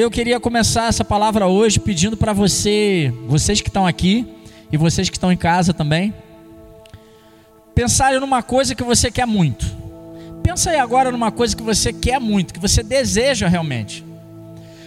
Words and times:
aí 0.00 0.04
eu 0.04 0.10
queria 0.10 0.40
começar 0.40 0.86
essa 0.86 1.04
palavra 1.04 1.46
hoje 1.46 1.78
pedindo 1.78 2.16
para 2.16 2.32
você, 2.32 3.12
vocês 3.26 3.60
que 3.60 3.68
estão 3.68 3.86
aqui 3.86 4.26
e 4.72 4.76
vocês 4.78 5.10
que 5.10 5.16
estão 5.16 5.30
em 5.30 5.36
casa 5.36 5.74
também, 5.74 6.14
pensarem 7.74 8.18
numa 8.18 8.42
coisa 8.42 8.74
que 8.74 8.82
você 8.82 9.10
quer 9.10 9.26
muito. 9.26 9.66
Pensa 10.42 10.70
aí 10.70 10.78
agora 10.78 11.12
numa 11.12 11.30
coisa 11.30 11.54
que 11.54 11.62
você 11.62 11.92
quer 11.92 12.18
muito, 12.18 12.54
que 12.54 12.60
você 12.60 12.82
deseja 12.82 13.46
realmente. 13.46 14.02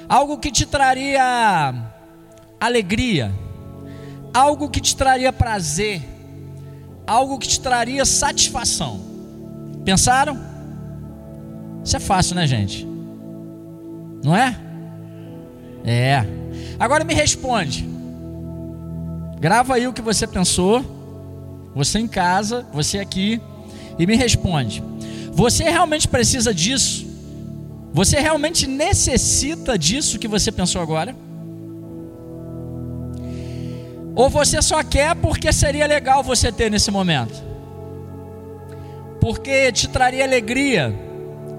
Algo 0.10 0.40
que 0.40 0.50
te 0.50 0.66
traria 0.66 1.76
alegria, 2.60 3.32
algo 4.34 4.68
que 4.68 4.82
te 4.82 4.96
traria 4.96 5.32
prazer, 5.32 6.02
algo 7.06 7.38
que 7.38 7.48
te 7.48 7.60
traria 7.60 8.04
satisfação. 8.04 9.00
Pensaram? 9.86 10.40
Isso 11.84 11.96
é 11.96 12.00
fácil, 12.00 12.36
né, 12.36 12.48
gente? 12.48 12.88
Não 14.24 14.36
é? 14.36 14.73
É. 15.84 16.26
Agora 16.80 17.04
me 17.04 17.14
responde. 17.14 17.88
Grava 19.40 19.76
aí 19.76 19.88
o 19.88 19.94
que 19.94 20.02
você 20.02 20.26
pensou. 20.26 20.84
Você 21.76 22.00
em 22.00 22.08
casa, 22.08 22.66
você 22.72 23.00
aqui. 23.00 23.42
E 24.00 24.06
me 24.06 24.16
responde. 24.16 24.84
Você 25.34 25.64
realmente 25.64 26.08
precisa 26.08 26.54
disso? 26.54 27.06
Você 27.92 28.20
realmente 28.20 28.66
necessita 28.66 29.78
disso 29.78 30.18
que 30.18 30.28
você 30.28 30.52
pensou 30.52 30.82
agora? 30.82 31.16
Ou 34.16 34.30
você 34.30 34.62
só 34.62 34.84
quer 34.84 35.16
porque 35.16 35.52
seria 35.52 35.88
legal 35.88 36.24
você 36.24 36.52
ter 36.52 36.70
nesse 36.70 36.92
momento? 36.92 37.44
Porque 39.20 39.72
te 39.72 39.88
traria 39.88 40.24
alegria, 40.24 40.94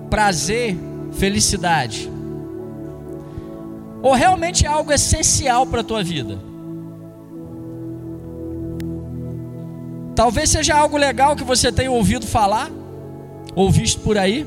prazer, 0.09 0.77
felicidade? 1.13 2.14
Ou 4.05 4.13
realmente 4.13 4.67
é 4.67 4.69
algo 4.69 4.93
essencial 4.93 5.67
para 5.67 5.81
a 5.81 5.83
tua 5.83 6.05
vida? 6.05 6.39
Talvez 10.15 10.51
seja 10.51 10.75
algo 10.75 10.99
legal 10.99 11.35
que 11.35 11.43
você 11.43 11.73
tenha 11.73 11.91
ouvido 11.91 12.27
falar, 12.27 12.71
ou 13.55 13.71
visto 13.71 14.03
por 14.03 14.19
aí, 14.19 14.47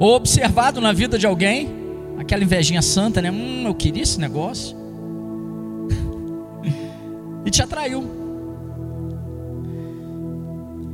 ou 0.00 0.16
observado 0.16 0.80
na 0.80 0.92
vida 0.92 1.16
de 1.16 1.28
alguém, 1.28 1.72
aquela 2.18 2.42
invejinha 2.42 2.82
santa, 2.82 3.22
né? 3.22 3.30
Hum, 3.30 3.68
eu 3.68 3.74
queria 3.76 4.02
esse 4.02 4.18
negócio. 4.18 4.76
e 7.46 7.50
te 7.52 7.62
atraiu. 7.62 8.04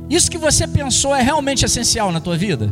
Isso 0.07 0.29
que 0.29 0.37
você 0.37 0.67
pensou 0.67 1.15
é 1.15 1.23
realmente 1.23 1.65
essencial 1.65 2.11
na 2.11 2.21
tua 2.21 2.37
vida? 2.37 2.71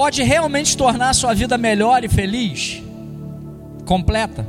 Pode 0.00 0.22
realmente 0.22 0.78
tornar 0.78 1.10
a 1.10 1.12
sua 1.12 1.34
vida 1.34 1.58
melhor 1.58 2.02
e 2.02 2.08
feliz? 2.08 2.82
Completa? 3.84 4.46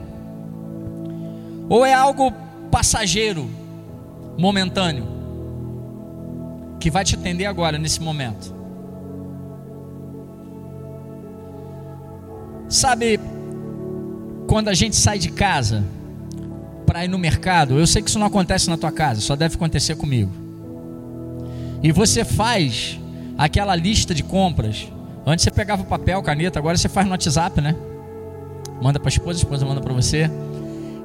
Ou 1.67 1.85
é 1.85 1.93
algo 1.93 2.31
passageiro, 2.71 3.49
momentâneo, 4.37 5.05
que 6.79 6.89
vai 6.89 7.03
te 7.03 7.15
atender 7.15 7.47
agora, 7.47 7.77
nesse 7.77 7.99
momento? 7.99 8.55
Sabe, 12.69 13.19
quando 14.47 14.69
a 14.69 14.73
gente 14.73 14.95
sai 14.95 15.19
de 15.19 15.33
casa, 15.33 15.83
para 16.85 17.03
ir 17.03 17.09
no 17.09 17.19
mercado, 17.19 17.77
eu 17.77 17.85
sei 17.85 18.01
que 18.01 18.09
isso 18.09 18.17
não 18.17 18.27
acontece 18.27 18.69
na 18.69 18.77
tua 18.77 18.93
casa, 18.93 19.19
só 19.19 19.35
deve 19.35 19.55
acontecer 19.55 19.95
comigo. 19.97 20.31
E 21.83 21.91
você 21.91 22.23
faz 22.23 22.97
aquela 23.37 23.75
lista 23.75 24.15
de 24.15 24.23
compras. 24.23 24.87
Antes 25.25 25.43
você 25.43 25.51
pegava 25.51 25.83
papel, 25.83 26.21
caneta, 26.23 26.57
agora 26.57 26.77
você 26.77 26.89
faz 26.89 27.05
no 27.05 27.11
WhatsApp, 27.11 27.61
né? 27.61 27.75
Manda 28.81 28.99
para 28.99 29.07
a 29.07 29.13
esposa, 29.13 29.37
a 29.37 29.41
esposa 29.41 29.65
manda 29.65 29.79
para 29.79 29.93
você. 29.93 30.29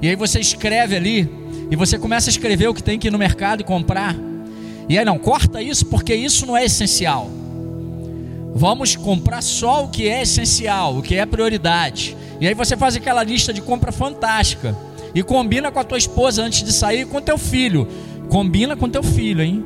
E 0.01 0.09
aí 0.09 0.17
você 0.17 0.41
escreve 0.41 0.97
ali, 0.97 1.31
e 1.71 1.77
você 1.77 1.99
começa 1.99 2.31
a 2.31 2.33
escrever 2.33 2.69
o 2.69 2.75
que 2.75 2.83
tem 2.83 2.99
que 2.99 3.09
ir 3.09 3.11
no 3.11 3.19
mercado 3.19 3.61
e 3.61 3.65
comprar. 3.65 4.15
E 4.89 4.99
aí 4.99 5.05
não, 5.05 5.19
corta 5.19 5.61
isso 5.61 5.87
porque 5.87 6.15
isso 6.15 6.47
não 6.47 6.57
é 6.57 6.65
essencial. 6.65 7.29
Vamos 8.55 8.97
comprar 8.97 9.43
só 9.43 9.85
o 9.85 9.89
que 9.89 10.09
é 10.09 10.23
essencial, 10.23 10.97
o 10.97 11.03
que 11.03 11.17
é 11.17 11.27
prioridade. 11.27 12.17
E 12.41 12.47
aí 12.47 12.55
você 12.55 12.77
faz 12.77 12.97
aquela 12.97 13.23
lista 13.23 13.53
de 13.53 13.61
compra 13.61 13.93
fantástica. 13.93 14.77
E 15.15 15.23
combina 15.23 15.71
com 15.71 15.79
a 15.79 15.85
tua 15.85 15.99
esposa 15.99 16.43
antes 16.43 16.63
de 16.63 16.73
sair 16.73 17.07
com 17.07 17.21
teu 17.21 17.37
filho. 17.37 17.89
Combina 18.29 18.77
com 18.77 18.89
teu 18.89 19.03
filho, 19.03 19.43
hein? 19.43 19.65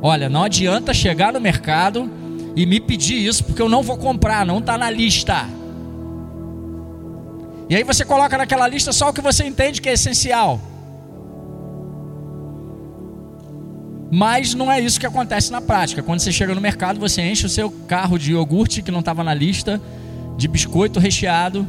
Olha, 0.00 0.28
não 0.28 0.44
adianta 0.44 0.94
chegar 0.94 1.32
no 1.32 1.40
mercado 1.40 2.10
e 2.56 2.66
me 2.66 2.80
pedir 2.80 3.16
isso 3.26 3.44
porque 3.44 3.62
eu 3.62 3.68
não 3.68 3.82
vou 3.82 3.96
comprar, 3.96 4.44
não 4.44 4.58
está 4.58 4.76
na 4.76 4.90
lista. 4.90 5.46
E 7.68 7.76
aí 7.76 7.84
você 7.84 8.04
coloca 8.04 8.36
naquela 8.36 8.66
lista 8.66 8.92
só 8.92 9.10
o 9.10 9.12
que 9.12 9.20
você 9.20 9.44
entende 9.44 9.80
que 9.80 9.88
é 9.88 9.92
essencial. 9.92 10.60
Mas 14.10 14.54
não 14.54 14.70
é 14.70 14.80
isso 14.80 14.98
que 14.98 15.06
acontece 15.06 15.52
na 15.52 15.60
prática. 15.60 16.02
Quando 16.02 16.18
você 16.18 16.32
chega 16.32 16.54
no 16.54 16.60
mercado, 16.60 16.98
você 16.98 17.22
enche 17.22 17.46
o 17.46 17.48
seu 17.48 17.70
carro 17.70 18.18
de 18.18 18.32
iogurte 18.32 18.82
que 18.82 18.90
não 18.90 18.98
estava 18.98 19.22
na 19.22 19.32
lista, 19.32 19.80
de 20.36 20.48
biscoito 20.48 20.98
recheado, 20.98 21.64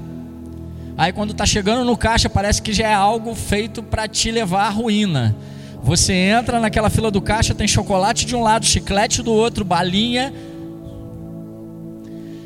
Aí 0.97 1.11
quando 1.11 1.31
está 1.31 1.45
chegando 1.45 1.83
no 1.83 1.97
caixa, 1.97 2.29
parece 2.29 2.61
que 2.61 2.73
já 2.73 2.87
é 2.87 2.93
algo 2.93 3.33
feito 3.33 3.81
para 3.81 4.07
te 4.07 4.29
levar 4.29 4.67
à 4.67 4.69
ruína. 4.69 5.35
Você 5.81 6.13
entra 6.13 6.59
naquela 6.59 6.89
fila 6.89 7.09
do 7.09 7.21
caixa, 7.21 7.55
tem 7.55 7.67
chocolate 7.67 8.25
de 8.25 8.35
um 8.35 8.43
lado, 8.43 8.65
chiclete 8.65 9.23
do 9.23 9.31
outro, 9.31 9.65
balinha. 9.65 10.33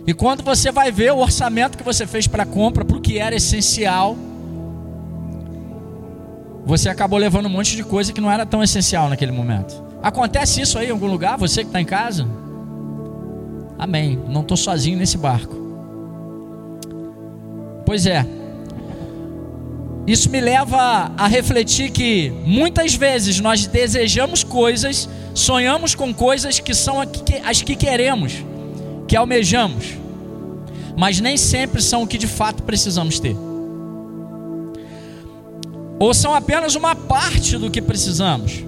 E 0.08 0.14
quando 0.14 0.44
você 0.44 0.72
vai 0.72 0.92
ver 0.92 1.12
o 1.12 1.18
orçamento 1.18 1.78
que 1.78 1.84
você 1.84 2.06
fez 2.06 2.28
para 2.28 2.44
a 2.44 2.46
compra, 2.46 2.86
para 2.86 2.96
o 2.96 3.02
que 3.02 3.18
era 3.18 3.36
essencial, 3.36 4.16
você 6.66 6.90
acabou 6.90 7.18
levando 7.18 7.48
um 7.48 7.50
monte 7.50 7.76
de 7.76 7.84
coisa 7.84 8.14
que 8.14 8.22
não 8.22 8.32
era 8.32 8.46
tão 8.46 8.62
essencial 8.62 9.10
naquele 9.10 9.32
momento. 9.32 9.84
Acontece 10.02 10.62
isso 10.62 10.78
aí 10.78 10.88
em 10.88 10.92
algum 10.92 11.08
lugar? 11.08 11.38
Você 11.38 11.62
que 11.62 11.70
está 11.70 11.82
em 11.82 11.86
casa? 11.86 12.28
Amém. 13.78 14.20
Não 14.28 14.42
estou 14.42 14.56
sozinho 14.56 14.98
nesse 14.98 15.18
barco. 15.18 15.56
Pois 17.86 18.06
é. 18.06 18.26
Isso 20.06 20.30
me 20.30 20.40
leva 20.40 21.12
a 21.18 21.28
refletir 21.28 21.90
que 21.90 22.32
muitas 22.46 22.94
vezes 22.94 23.40
nós 23.40 23.66
desejamos 23.66 24.44
coisas, 24.44 25.10
sonhamos 25.34 25.96
com 25.96 26.14
coisas 26.14 26.60
que 26.60 26.76
são 26.76 26.98
as 27.44 27.62
que 27.64 27.76
queremos, 27.76 28.44
que 29.08 29.16
almejamos, 29.16 29.98
mas 30.98 31.20
nem 31.20 31.38
sempre 31.38 31.82
são 31.82 32.04
o 32.04 32.08
que 32.08 32.18
de 32.18 32.28
fato 32.28 32.64
precisamos 32.64 33.20
ter. 33.20 33.36
Ou 36.00 36.14
são 36.14 36.34
apenas 36.34 36.76
uma 36.76 36.96
parte 36.96 37.58
do 37.58 37.72
que 37.72 37.82
precisamos, 37.82 38.64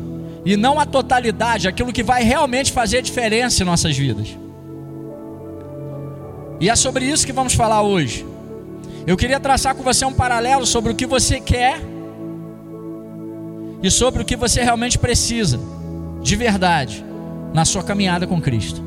e 0.45 0.55
não 0.55 0.79
a 0.79 0.85
totalidade, 0.85 1.67
aquilo 1.67 1.91
que 1.91 2.03
vai 2.03 2.23
realmente 2.23 2.71
fazer 2.71 3.01
diferença 3.01 3.63
em 3.63 3.65
nossas 3.65 3.97
vidas. 3.97 4.29
E 6.59 6.69
é 6.69 6.75
sobre 6.75 7.05
isso 7.05 7.25
que 7.25 7.33
vamos 7.33 7.53
falar 7.53 7.81
hoje. 7.81 8.25
Eu 9.05 9.15
queria 9.15 9.39
traçar 9.39 9.75
com 9.75 9.83
você 9.83 10.05
um 10.05 10.13
paralelo 10.13 10.65
sobre 10.65 10.91
o 10.91 10.95
que 10.95 11.05
você 11.05 11.39
quer 11.39 11.79
e 13.81 13.91
sobre 13.91 14.21
o 14.21 14.25
que 14.25 14.35
você 14.35 14.63
realmente 14.63 14.97
precisa, 14.97 15.59
de 16.21 16.35
verdade, 16.35 17.05
na 17.53 17.63
sua 17.63 17.83
caminhada 17.83 18.25
com 18.25 18.41
Cristo. 18.41 18.81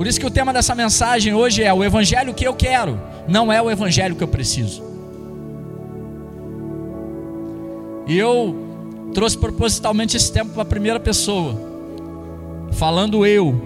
Por 0.00 0.06
isso 0.06 0.18
que 0.18 0.24
o 0.24 0.30
tema 0.30 0.50
dessa 0.50 0.74
mensagem 0.74 1.34
hoje 1.34 1.62
é 1.62 1.74
o 1.74 1.84
evangelho 1.84 2.32
que 2.32 2.48
eu 2.48 2.54
quero, 2.54 2.98
não 3.28 3.52
é 3.52 3.60
o 3.60 3.70
evangelho 3.70 4.16
que 4.16 4.24
eu 4.24 4.28
preciso. 4.28 4.82
E 8.06 8.16
eu 8.16 8.56
trouxe 9.12 9.36
propositalmente 9.36 10.16
esse 10.16 10.32
tempo 10.32 10.52
para 10.54 10.62
a 10.62 10.64
primeira 10.64 10.98
pessoa, 10.98 11.54
falando 12.72 13.26
eu. 13.26 13.62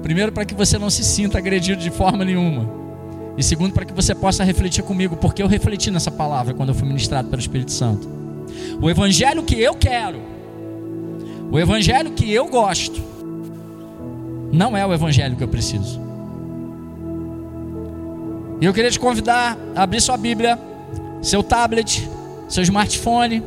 Primeiro, 0.00 0.30
para 0.30 0.44
que 0.44 0.54
você 0.54 0.78
não 0.78 0.88
se 0.88 1.02
sinta 1.02 1.38
agredido 1.38 1.82
de 1.82 1.90
forma 1.90 2.24
nenhuma. 2.24 2.70
E 3.36 3.42
segundo, 3.42 3.72
para 3.72 3.84
que 3.84 3.92
você 3.92 4.14
possa 4.14 4.44
refletir 4.44 4.84
comigo, 4.84 5.16
porque 5.16 5.42
eu 5.42 5.48
refleti 5.48 5.90
nessa 5.90 6.12
palavra 6.12 6.54
quando 6.54 6.68
eu 6.68 6.74
fui 6.76 6.86
ministrado 6.86 7.28
pelo 7.28 7.40
Espírito 7.40 7.72
Santo. 7.72 8.08
O 8.80 8.88
evangelho 8.88 9.42
que 9.42 9.60
eu 9.60 9.74
quero, 9.74 10.20
o 11.50 11.58
evangelho 11.58 12.12
que 12.12 12.32
eu 12.32 12.46
gosto, 12.46 13.10
não 14.52 14.76
é 14.76 14.86
o 14.86 14.92
evangelho 14.92 15.34
que 15.34 15.42
eu 15.42 15.48
preciso. 15.48 15.98
E 18.60 18.64
eu 18.64 18.72
queria 18.72 18.90
te 18.90 19.00
convidar 19.00 19.58
a 19.74 19.82
abrir 19.82 20.00
sua 20.00 20.16
Bíblia, 20.16 20.58
seu 21.22 21.42
tablet, 21.42 22.08
seu 22.48 22.62
smartphone, 22.62 23.42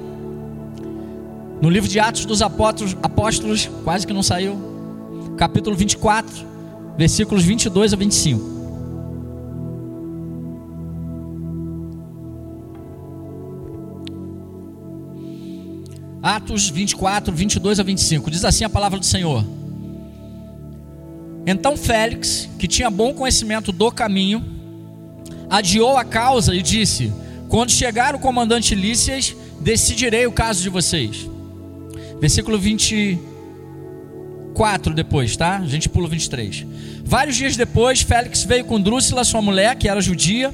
no 1.61 1.69
livro 1.69 1.87
de 1.87 1.99
Atos 1.99 2.25
dos 2.25 2.41
Apóstolos, 2.41 2.97
Apóstolos 3.01 3.69
quase 3.83 4.05
que 4.05 4.11
não 4.11 4.23
saiu, 4.23 4.57
capítulo 5.37 5.75
24, 5.75 6.29
versículos 6.97 7.43
22 7.45 7.93
a 7.93 7.95
25. 7.95 8.55
Atos 16.21 16.69
24, 16.69 17.31
22 17.31 17.79
a 17.79 17.83
25. 17.83 18.31
Diz 18.31 18.43
assim 18.43 18.63
a 18.63 18.69
palavra 18.69 18.97
do 18.97 19.05
Senhor: 19.05 19.45
Então 21.45 21.77
Félix, 21.77 22.49
que 22.57 22.67
tinha 22.67 22.89
bom 22.89 23.13
conhecimento 23.13 23.71
do 23.71 23.91
caminho, 23.91 24.43
adiou 25.49 25.97
a 25.97 26.03
causa 26.03 26.53
e 26.55 26.61
disse: 26.61 27.13
Quando 27.47 27.71
chegar 27.71 28.15
o 28.15 28.19
comandante 28.19 28.73
Lícias, 28.73 29.35
decidirei 29.61 30.25
o 30.25 30.31
caso 30.31 30.63
de 30.63 30.69
vocês. 30.69 31.29
Versículo 32.19 32.57
24 32.57 34.93
depois, 34.93 35.37
tá? 35.37 35.57
A 35.57 35.67
gente 35.67 35.87
pula 35.87 36.07
23. 36.07 36.65
Vários 37.03 37.35
dias 37.35 37.55
depois, 37.55 38.01
Félix 38.01 38.43
veio 38.43 38.65
com 38.65 38.81
Drúcila, 38.81 39.23
sua 39.23 39.41
mulher, 39.41 39.75
que 39.75 39.87
era 39.87 40.01
judia, 40.01 40.51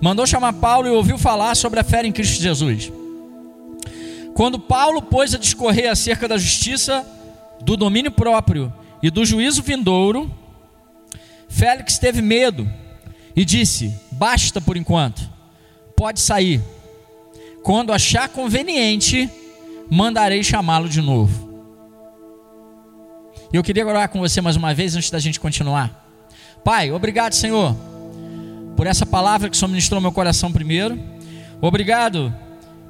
mandou 0.00 0.26
chamar 0.26 0.54
Paulo 0.54 0.88
e 0.88 0.90
ouviu 0.90 1.18
falar 1.18 1.54
sobre 1.54 1.78
a 1.78 1.84
fé 1.84 2.06
em 2.06 2.12
Cristo 2.12 2.40
Jesus. 2.40 2.90
Quando 4.32 4.58
Paulo 4.58 5.02
pôs 5.02 5.34
a 5.34 5.38
discorrer 5.38 5.90
acerca 5.90 6.26
da 6.26 6.38
justiça, 6.38 7.04
do 7.60 7.76
domínio 7.76 8.10
próprio 8.10 8.72
e 9.02 9.10
do 9.10 9.24
juízo 9.24 9.62
vindouro, 9.62 10.30
Félix 11.48 11.98
teve 11.98 12.22
medo 12.22 12.70
e 13.34 13.44
disse: 13.44 13.94
Basta 14.12 14.60
por 14.60 14.76
enquanto, 14.76 15.28
pode 15.96 16.20
sair. 16.20 16.62
Quando 17.62 17.92
achar 17.92 18.28
conveniente, 18.28 19.28
mandarei 19.90 20.42
chamá-lo 20.42 20.88
de 20.88 21.00
novo. 21.00 21.52
E 23.52 23.56
eu 23.56 23.62
queria 23.62 23.86
orar 23.86 24.08
com 24.08 24.18
você 24.18 24.40
mais 24.40 24.56
uma 24.56 24.72
vez 24.72 24.96
antes 24.96 25.10
da 25.10 25.18
gente 25.18 25.38
continuar. 25.38 26.02
Pai, 26.64 26.90
obrigado, 26.90 27.34
Senhor, 27.34 27.76
por 28.76 28.86
essa 28.86 29.04
palavra 29.04 29.50
que 29.50 29.56
o 29.56 29.58
Senhor 29.58 29.68
ministrou 29.68 30.00
no 30.00 30.02
meu 30.02 30.12
coração 30.12 30.50
primeiro. 30.50 30.98
Obrigado 31.60 32.34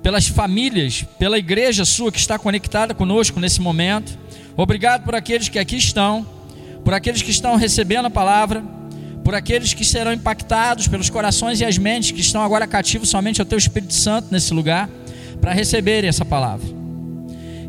pelas 0.02 0.26
famílias, 0.26 1.04
pela 1.18 1.38
igreja 1.38 1.84
sua 1.84 2.12
que 2.12 2.18
está 2.18 2.38
conectada 2.38 2.94
conosco 2.94 3.40
nesse 3.40 3.60
momento. 3.60 4.18
Obrigado 4.56 5.04
por 5.04 5.14
aqueles 5.14 5.48
que 5.48 5.58
aqui 5.58 5.76
estão, 5.76 6.26
por 6.84 6.92
aqueles 6.92 7.22
que 7.22 7.30
estão 7.30 7.56
recebendo 7.56 8.06
a 8.06 8.10
palavra, 8.10 8.62
por 9.24 9.34
aqueles 9.34 9.72
que 9.72 9.84
serão 9.84 10.12
impactados 10.12 10.88
pelos 10.88 11.08
corações 11.08 11.60
e 11.60 11.64
as 11.64 11.78
mentes 11.78 12.10
que 12.10 12.20
estão 12.20 12.42
agora 12.42 12.66
cativos 12.66 13.08
somente 13.08 13.40
ao 13.40 13.46
Teu 13.46 13.58
Espírito 13.58 13.94
Santo 13.94 14.28
nesse 14.30 14.52
lugar, 14.52 14.88
para 15.40 15.52
receberem 15.52 16.08
essa 16.08 16.24
palavra. 16.24 16.66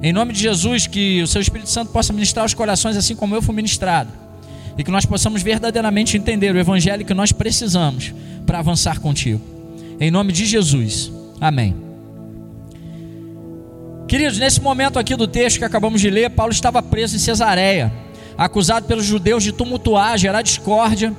Em 0.01 0.12
nome 0.12 0.33
de 0.33 0.39
Jesus, 0.39 0.85
que 0.85 1.21
o 1.21 1.27
Seu 1.27 1.41
Espírito 1.41 1.69
Santo 1.69 1.91
possa 1.91 2.12
ministrar 2.12 2.45
os 2.45 2.53
corações 2.53 2.97
assim 2.97 3.15
como 3.15 3.36
eu 3.36 3.41
fui 3.41 3.56
ministrado, 3.56 4.09
e 4.77 4.83
que 4.83 4.91
nós 4.91 5.06
possamos 5.06 5.41
verdadeiramente 5.41 6.18
entender 6.18 6.53
o 6.53 6.59
Evangelho 6.59 7.06
que 7.06 7.13
nós 7.13 7.31
precisamos 7.31 8.13
para 8.45 8.59
avançar 8.59 9.00
contigo. 9.00 9.41
Em 10.00 10.12
nome 10.12 10.33
de 10.33 10.45
Jesus. 10.45 11.12
Amém. 11.39 11.82
Queridos, 14.13 14.38
nesse 14.38 14.62
momento 14.62 15.00
aqui 15.00 15.15
do 15.15 15.27
texto 15.27 15.57
que 15.57 15.65
acabamos 15.65 16.00
de 16.00 16.07
ler, 16.07 16.30
Paulo 16.30 16.54
estava 16.54 16.83
preso 16.83 17.15
em 17.15 17.19
Cesareia, 17.19 17.92
acusado 18.38 18.86
pelos 18.86 19.06
judeus 19.06 19.44
de 19.44 19.51
tumultuar, 19.51 20.19
gerar 20.19 20.44
discórdia, 20.44 21.12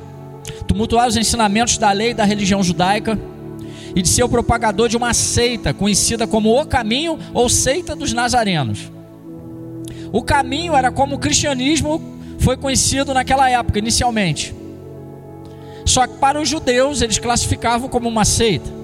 tumultuar 0.69 1.09
os 1.09 1.17
ensinamentos 1.17 1.77
da 1.77 1.91
lei 1.91 2.11
e 2.11 2.15
da 2.15 2.23
religião 2.23 2.63
judaica 2.63 3.19
e 3.97 4.01
de 4.01 4.09
ser 4.09 4.23
o 4.23 4.29
propagador 4.29 4.89
de 4.89 4.97
uma 4.97 5.13
seita 5.13 5.75
conhecida 5.75 6.25
como 6.25 6.57
o 6.57 6.65
caminho 6.65 7.19
ou 7.33 7.49
seita 7.49 7.97
dos 7.97 8.13
nazarenos. 8.13 8.93
O 10.13 10.23
caminho 10.23 10.77
era 10.77 10.93
como 10.93 11.17
o 11.17 11.19
cristianismo 11.19 12.01
foi 12.39 12.57
conhecido 12.57 13.13
naquela 13.13 13.51
época, 13.51 13.81
inicialmente. 13.81 14.55
Só 15.85 16.07
que 16.07 16.17
para 16.19 16.41
os 16.41 16.49
judeus 16.49 17.03
eles 17.03 17.19
classificavam 17.19 17.89
como 17.89 18.09
uma 18.09 18.25
seita. 18.25 18.84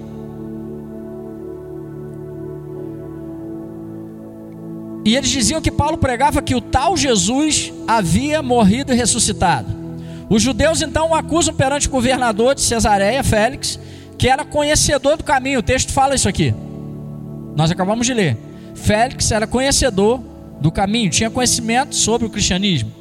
E 5.03 5.15
eles 5.15 5.29
diziam 5.29 5.61
que 5.61 5.71
Paulo 5.71 5.97
pregava 5.97 6.41
que 6.41 6.55
o 6.55 6.61
tal 6.61 6.95
Jesus 6.95 7.73
havia 7.87 8.41
morrido 8.41 8.93
e 8.93 8.95
ressuscitado. 8.95 9.67
Os 10.29 10.41
judeus 10.41 10.81
então 10.81 11.09
o 11.09 11.15
acusam 11.15 11.53
perante 11.53 11.87
o 11.87 11.91
governador 11.91 12.55
de 12.55 12.61
Cesareia, 12.61 13.23
Félix, 13.23 13.79
que 14.17 14.29
era 14.29 14.45
conhecedor 14.45 15.17
do 15.17 15.23
caminho. 15.23 15.59
O 15.59 15.63
texto 15.63 15.91
fala 15.91 16.15
isso 16.15 16.29
aqui. 16.29 16.53
Nós 17.55 17.71
acabamos 17.71 18.05
de 18.05 18.13
ler. 18.13 18.37
Félix 18.75 19.31
era 19.31 19.45
conhecedor 19.45 20.21
do 20.61 20.71
caminho, 20.71 21.09
tinha 21.09 21.29
conhecimento 21.29 21.95
sobre 21.95 22.27
o 22.27 22.29
cristianismo. 22.29 22.91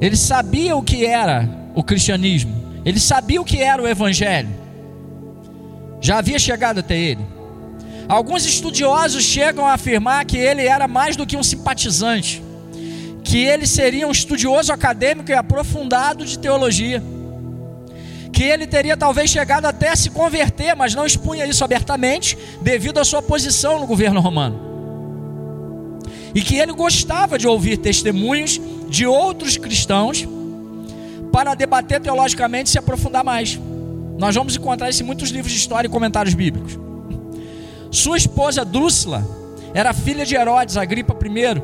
Ele 0.00 0.16
sabia 0.16 0.76
o 0.76 0.82
que 0.82 1.04
era 1.04 1.48
o 1.74 1.82
cristianismo, 1.82 2.54
ele 2.84 3.00
sabia 3.00 3.40
o 3.40 3.44
que 3.44 3.60
era 3.60 3.82
o 3.82 3.88
evangelho. 3.88 4.48
Já 6.00 6.18
havia 6.18 6.38
chegado 6.38 6.78
até 6.78 6.96
ele. 6.96 7.35
Alguns 8.08 8.46
estudiosos 8.46 9.24
chegam 9.24 9.66
a 9.66 9.72
afirmar 9.72 10.24
que 10.24 10.36
ele 10.36 10.62
era 10.62 10.86
mais 10.86 11.16
do 11.16 11.26
que 11.26 11.36
um 11.36 11.42
simpatizante, 11.42 12.42
que 13.24 13.38
ele 13.38 13.66
seria 13.66 14.06
um 14.06 14.12
estudioso 14.12 14.72
acadêmico 14.72 15.30
e 15.30 15.34
aprofundado 15.34 16.24
de 16.24 16.38
teologia, 16.38 17.02
que 18.32 18.44
ele 18.44 18.66
teria 18.66 18.96
talvez 18.96 19.30
chegado 19.30 19.64
até 19.64 19.88
a 19.88 19.96
se 19.96 20.10
converter, 20.10 20.76
mas 20.76 20.94
não 20.94 21.04
expunha 21.04 21.46
isso 21.46 21.64
abertamente, 21.64 22.38
devido 22.60 22.98
à 22.98 23.04
sua 23.04 23.20
posição 23.20 23.80
no 23.80 23.86
governo 23.86 24.20
romano. 24.20 24.66
E 26.32 26.42
que 26.42 26.56
ele 26.56 26.72
gostava 26.72 27.38
de 27.38 27.48
ouvir 27.48 27.78
testemunhos 27.78 28.60
de 28.88 29.06
outros 29.06 29.56
cristãos 29.56 30.28
para 31.32 31.54
debater 31.54 32.00
teologicamente 32.00 32.68
e 32.68 32.72
se 32.72 32.78
aprofundar 32.78 33.24
mais. 33.24 33.58
Nós 34.16 34.34
vamos 34.34 34.54
encontrar 34.54 34.90
isso 34.90 35.02
em 35.02 35.06
muitos 35.06 35.30
livros 35.30 35.52
de 35.52 35.58
história 35.58 35.88
e 35.88 35.90
comentários 35.90 36.34
bíblicos. 36.34 36.85
Sua 37.90 38.16
esposa 38.16 38.64
Drúcila 38.64 39.24
era 39.74 39.92
filha 39.92 40.24
de 40.24 40.34
Herodes, 40.34 40.76
Agripa 40.76 41.14
I, 41.14 41.62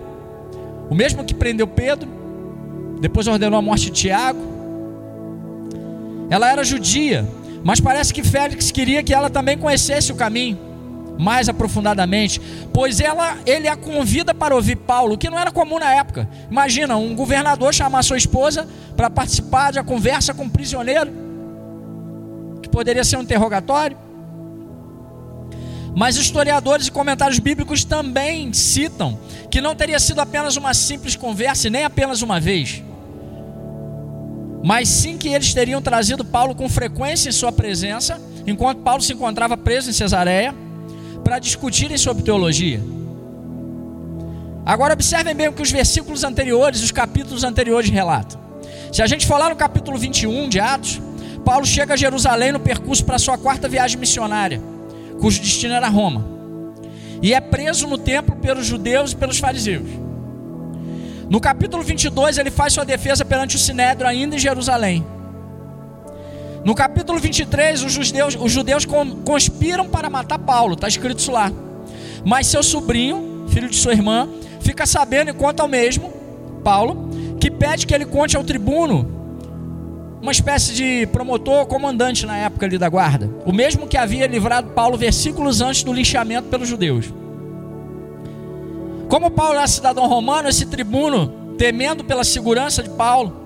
o 0.91 0.95
mesmo 0.95 1.25
que 1.25 1.35
prendeu 1.35 1.67
Pedro, 1.67 2.09
depois 3.01 3.27
ordenou 3.27 3.59
a 3.59 3.63
morte 3.63 3.87
de 3.87 3.93
Tiago. 3.93 4.41
Ela 6.31 6.51
era 6.51 6.65
judia, 6.65 7.27
mas 7.65 7.81
parece 7.81 8.13
que 8.13 8.23
Félix 8.23 8.71
queria 8.71 9.03
que 9.03 9.13
ela 9.13 9.29
também 9.29 9.59
conhecesse 9.59 10.13
o 10.13 10.15
caminho 10.15 10.73
mais 11.19 11.49
aprofundadamente, 11.49 12.41
pois 12.73 13.01
ela, 13.01 13.37
ele 13.47 13.69
a 13.69 13.77
convida 13.77 14.35
para 14.35 14.55
ouvir 14.55 14.77
Paulo, 14.77 15.19
que 15.19 15.29
não 15.29 15.39
era 15.39 15.51
comum 15.51 15.79
na 15.79 15.95
época. 15.95 16.29
Imagina 16.51 16.97
um 16.97 17.15
governador 17.15 17.73
chamar 17.73 18.03
sua 18.03 18.17
esposa 18.17 18.67
para 18.97 19.11
participar 19.11 19.73
de 19.73 19.79
uma 19.79 19.85
conversa 19.85 20.33
com 20.35 20.45
um 20.45 20.49
prisioneiro, 20.49 21.11
que 22.62 22.69
poderia 22.69 23.05
ser 23.05 23.17
um 23.19 23.23
interrogatório. 23.23 23.97
Mas 25.94 26.16
historiadores 26.16 26.87
e 26.87 26.90
comentários 26.90 27.38
bíblicos 27.38 27.84
também 27.84 28.52
citam 28.52 29.18
que 29.50 29.61
não 29.61 29.75
teria 29.75 29.99
sido 29.99 30.20
apenas 30.20 30.56
uma 30.56 30.72
simples 30.72 31.16
conversa 31.16 31.66
e 31.66 31.70
nem 31.70 31.84
apenas 31.84 32.22
uma 32.22 32.40
vez, 32.40 32.82
mas 34.62 34.88
sim 34.88 35.18
que 35.18 35.28
eles 35.28 35.52
teriam 35.52 35.82
trazido 35.82 36.25
Paulo 36.25 36.54
com 36.54 36.68
frequência 36.68 37.28
em 37.28 37.32
sua 37.32 37.50
presença, 37.50 38.20
enquanto 38.46 38.78
Paulo 38.78 39.02
se 39.02 39.12
encontrava 39.12 39.56
preso 39.56 39.90
em 39.90 39.92
Cesareia, 39.92 40.54
para 41.25 41.38
discutirem 41.38 41.99
sobre 41.99 42.22
teologia. 42.22 42.80
Agora 44.64 44.94
observem 44.94 45.34
bem 45.34 45.49
o 45.49 45.52
que 45.52 45.62
os 45.62 45.70
versículos 45.70 46.22
anteriores, 46.22 46.82
os 46.82 46.92
capítulos 46.92 47.42
anteriores 47.42 47.90
relatam. 47.90 48.40
Se 48.92 49.02
a 49.02 49.06
gente 49.06 49.28
lá 49.28 49.50
no 49.50 49.56
capítulo 49.56 49.99
21 49.99 50.49
de 50.49 50.61
Atos, 50.61 51.00
Paulo 51.44 51.66
chega 51.66 51.94
a 51.94 51.96
Jerusalém 51.96 52.52
no 52.52 52.61
percurso 52.61 53.04
para 53.04 53.18
sua 53.18 53.37
quarta 53.37 53.68
viagem 53.68 53.99
missionária 53.99 54.62
cujo 55.23 55.41
destino 55.41 55.73
era 55.73 55.88
Roma. 55.88 56.25
E 57.23 57.33
é 57.33 57.41
preso 57.41 57.87
no 57.87 57.97
templo 57.97 58.35
pelos 58.35 58.67
judeus 58.67 59.12
e 59.12 59.17
pelos 59.17 59.38
fariseus. 59.38 59.88
No 61.31 61.41
capítulo 61.41 61.81
22, 61.81 62.38
ele 62.38 62.50
faz 62.50 62.73
sua 62.73 62.85
defesa 62.85 63.25
perante 63.25 63.55
o 63.55 63.59
Sinédrio, 63.59 64.09
ainda 64.09 64.35
em 64.35 64.38
Jerusalém. 64.41 65.07
No 66.64 66.75
capítulo 66.75 67.21
23, 67.21 67.85
os 67.85 67.93
judeus, 67.93 68.35
os 68.35 68.50
judeus 68.50 68.85
conspiram 69.25 69.88
para 69.88 70.11
matar 70.11 70.41
Paulo, 70.41 70.75
está 70.75 70.88
escrito 70.88 71.21
isso 71.21 71.31
lá. 71.31 71.52
Mas 72.25 72.49
seu 72.49 72.62
sobrinho, 72.62 73.47
filho 73.49 73.69
de 73.69 73.76
sua 73.76 73.93
irmã, 73.93 74.29
fica 74.61 74.85
sabendo 74.87 75.31
e 75.31 75.33
conta 75.33 75.62
ao 75.62 75.69
mesmo, 75.69 76.12
Paulo, 76.64 77.11
que 77.38 77.49
pede 77.49 77.87
que 77.87 77.95
ele 77.95 78.07
conte 78.07 78.37
ao 78.37 78.43
tribuno 78.43 79.22
uma 80.23 80.31
espécie 80.31 80.73
de 80.73 81.07
promotor 81.09 81.67
comandante 81.67 82.25
na 82.25 82.37
época 82.37 82.64
ali 82.64 82.79
da 82.79 82.88
guarda, 82.88 83.29
o 83.45 83.52
mesmo 83.52 83.88
que 83.88 83.97
havia 83.97 84.29
livrado 84.29 84.71
Paulo 84.71 84.97
versículos 84.97 85.61
antes 85.61 85.83
do 85.83 85.93
linchamento 85.93 86.49
pelos 86.49 86.69
judeus. 86.69 87.12
Como 89.09 89.33
Paulo 89.33 89.59
era 89.59 89.67
cidadão 89.67 90.07
romano, 90.07 90.49
esse 90.49 90.67
tribuno, 90.67 91.55
temendo 91.59 92.05
pela 92.05 92.23
segurança 92.23 92.85
de 92.85 92.91
Paulo, 92.91 93.37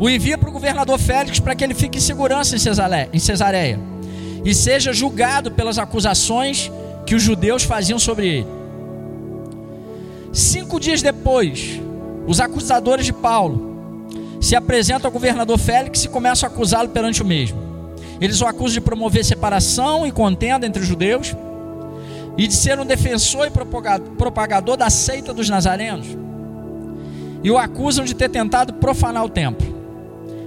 o 0.00 0.10
envia 0.10 0.36
para 0.36 0.48
o 0.48 0.52
governador 0.52 0.98
Félix 0.98 1.38
para 1.38 1.54
que 1.54 1.62
ele 1.62 1.74
fique 1.74 1.98
em 1.98 2.00
segurança 2.00 2.56
em 2.56 3.18
Cesareia 3.20 3.78
e 4.44 4.52
seja 4.52 4.92
julgado 4.92 5.52
pelas 5.52 5.78
acusações 5.78 6.72
que 7.06 7.14
os 7.14 7.22
judeus 7.22 7.62
faziam 7.62 8.00
sobre 8.00 8.26
ele. 8.26 8.46
Cinco 10.32 10.80
dias 10.80 11.00
depois, 11.00 11.80
os 12.26 12.40
acusadores 12.40 13.06
de 13.06 13.12
Paulo 13.12 13.73
se 14.44 14.54
apresenta 14.54 15.08
ao 15.08 15.10
governador 15.10 15.58
Félix 15.58 16.04
e 16.04 16.08
começam 16.08 16.46
a 16.46 16.52
acusá-lo 16.52 16.90
perante 16.90 17.22
o 17.22 17.24
mesmo. 17.24 17.58
Eles 18.20 18.42
o 18.42 18.46
acusam 18.46 18.74
de 18.74 18.80
promover 18.82 19.24
separação 19.24 20.06
e 20.06 20.12
contenda 20.12 20.66
entre 20.66 20.82
os 20.82 20.86
judeus 20.86 21.34
e 22.36 22.46
de 22.46 22.54
ser 22.54 22.78
um 22.78 22.84
defensor 22.84 23.46
e 23.46 23.50
propagador 24.18 24.76
da 24.76 24.90
seita 24.90 25.32
dos 25.32 25.48
nazarenos. 25.48 26.06
e 27.42 27.50
o 27.50 27.58
acusam 27.58 28.06
de 28.06 28.14
ter 28.14 28.30
tentado 28.30 28.72
profanar 28.74 29.22
o 29.22 29.28
templo. 29.28 29.66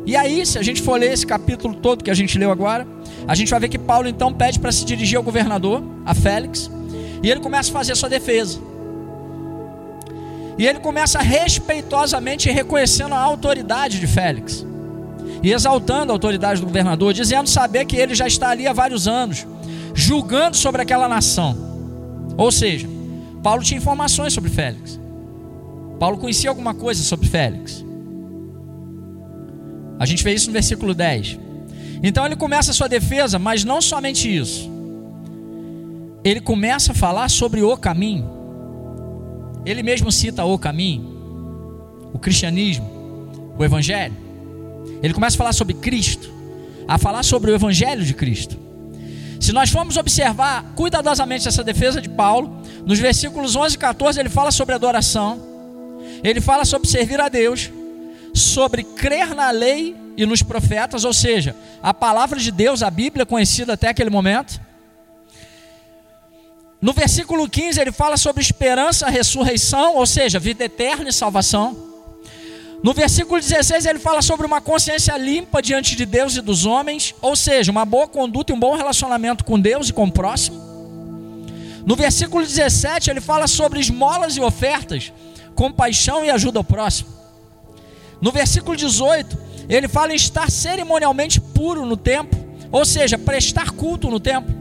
E 0.04 0.16
aí, 0.16 0.44
se 0.46 0.58
a 0.58 0.64
gente 0.64 0.82
for 0.82 1.00
ler 1.00 1.12
esse 1.14 1.28
capítulo 1.28 1.76
todo 1.76 2.04
que 2.04 2.10
a 2.10 2.14
gente 2.16 2.38
leu 2.40 2.52
agora, 2.52 2.88
a 3.28 3.36
gente 3.36 3.52
vai 3.52 3.60
ver 3.60 3.70
que 3.70 3.78
Paulo 3.78 4.08
então 4.08 4.34
pede 4.34 4.60
para 4.60 4.72
se 4.72 4.84
dirigir 4.84 5.16
ao 5.16 5.24
governador, 5.24 5.84
a 6.04 6.16
Félix, 6.16 6.72
e 7.22 7.30
ele 7.30 7.40
começa 7.40 7.70
a 7.70 7.74
fazer 7.74 7.92
a 7.92 7.96
sua 7.96 8.10
defesa. 8.10 8.60
E 10.58 10.66
ele 10.66 10.80
começa 10.80 11.20
respeitosamente 11.20 12.50
reconhecendo 12.50 13.14
a 13.14 13.20
autoridade 13.20 14.00
de 14.00 14.08
Félix 14.08 14.66
e 15.44 15.52
exaltando 15.52 16.12
a 16.12 16.16
autoridade 16.16 16.60
do 16.60 16.66
governador, 16.66 17.14
dizendo 17.14 17.48
saber 17.48 17.86
que 17.86 17.96
ele 17.96 18.16
já 18.16 18.28
está 18.28 18.50
ali 18.50 18.68
há 18.68 18.74
vários 18.74 19.08
anos, 19.08 19.46
julgando 19.94 20.58
sobre 20.58 20.82
aquela 20.82 21.08
nação. 21.08 21.56
Ou 22.36 22.52
seja, 22.52 22.88
Paulo 23.44 23.64
tinha 23.64 23.78
informações 23.78 24.34
sobre 24.34 24.50
Félix. 24.50 25.00
Paulo 26.00 26.18
conhecia 26.18 26.50
alguma 26.50 26.74
coisa 26.74 27.04
sobre 27.04 27.28
Félix. 27.28 27.86
A 30.00 30.06
gente 30.06 30.24
vê 30.24 30.34
isso 30.34 30.48
no 30.48 30.54
versículo 30.54 30.94
10. 30.94 31.40
Então 32.04 32.26
ele 32.26 32.36
começa 32.36 32.72
a 32.72 32.74
sua 32.74 32.88
defesa, 32.88 33.40
mas 33.40 33.64
não 33.64 33.82
somente 33.82 34.36
isso. 34.36 34.70
Ele 36.24 36.42
começa 36.42 36.92
a 36.92 36.96
falar 36.96 37.30
sobre 37.30 37.62
o 37.62 37.76
caminho. 37.78 38.37
Ele 39.68 39.84
mesmo 39.84 40.10
cita 40.14 40.46
o 40.46 40.58
caminho, 40.58 42.10
o 42.14 42.18
cristianismo, 42.18 42.90
o 43.60 43.66
evangelho. 43.66 44.16
Ele 45.04 45.14
começa 45.14 45.36
a 45.36 45.38
falar 45.38 45.52
sobre 45.52 45.74
Cristo, 45.74 46.32
a 46.88 46.98
falar 46.98 47.22
sobre 47.22 47.52
o 47.52 47.54
evangelho 47.54 48.06
de 48.06 48.14
Cristo. 48.14 48.58
Se 49.42 49.52
nós 49.52 49.70
formos 49.70 49.98
observar 49.98 50.64
cuidadosamente 50.74 51.50
essa 51.50 51.66
defesa 51.66 52.02
de 52.02 52.08
Paulo, 52.08 52.62
nos 52.86 52.98
versículos 52.98 53.58
11 53.58 53.76
e 53.76 53.78
14 53.78 54.18
ele 54.22 54.30
fala 54.30 54.52
sobre 54.52 54.74
adoração, 54.74 55.38
ele 56.24 56.40
fala 56.40 56.64
sobre 56.64 56.88
servir 56.88 57.20
a 57.20 57.28
Deus, 57.28 57.70
sobre 58.34 58.84
crer 58.84 59.36
na 59.36 59.52
lei 59.52 59.98
e 60.16 60.26
nos 60.26 60.42
profetas, 60.42 61.04
ou 61.04 61.14
seja, 61.14 61.54
a 61.84 61.94
palavra 61.94 62.40
de 62.40 62.52
Deus, 62.52 62.82
a 62.82 62.90
Bíblia 62.90 63.26
conhecida 63.26 63.74
até 63.74 63.90
aquele 63.90 64.10
momento. 64.10 64.62
No 66.80 66.94
versículo 66.94 67.50
15 67.50 67.80
ele 67.82 67.92
fala 67.92 68.18
sobre 68.18 68.42
esperança, 68.42 69.10
ressurreição, 69.10 69.96
ou 69.96 70.06
seja, 70.06 70.40
vida 70.40 70.64
eterna 70.64 71.10
e 71.10 71.14
salvação. 71.14 71.76
No 72.84 72.94
versículo 72.94 73.42
16 73.42 73.88
ele 73.88 73.98
fala 73.98 74.22
sobre 74.22 74.46
uma 74.46 74.62
consciência 74.62 75.18
limpa 75.18 75.62
diante 75.62 75.96
de 75.96 76.06
Deus 76.06 76.36
e 76.36 76.42
dos 76.42 76.66
homens, 76.66 77.16
ou 77.20 77.36
seja, 77.36 77.72
uma 77.72 77.84
boa 77.84 78.08
conduta 78.08 78.52
e 78.52 78.56
um 78.56 78.60
bom 78.60 78.76
relacionamento 78.76 79.44
com 79.44 79.60
Deus 79.60 79.90
e 79.90 79.94
com 79.94 80.04
o 80.06 80.12
próximo. 80.12 80.68
No 81.84 81.96
versículo 81.96 82.46
17 82.46 83.10
ele 83.10 83.22
fala 83.22 83.48
sobre 83.48 83.80
esmolas 83.80 84.38
e 84.38 84.42
ofertas, 84.42 85.12
compaixão 85.56 86.24
e 86.24 86.30
ajuda 86.30 86.60
ao 86.60 86.64
próximo. 86.64 87.10
No 88.22 88.32
versículo 88.32 88.78
18 88.78 89.36
ele 89.68 89.88
fala 89.88 90.12
em 90.12 90.16
estar 90.16 90.52
cerimonialmente 90.52 91.42
puro 91.42 91.86
no 91.86 91.98
templo, 91.98 92.40
ou 92.72 92.86
seja, 92.86 93.18
prestar 93.18 93.72
culto 93.72 94.12
no 94.12 94.20
templo. 94.20 94.57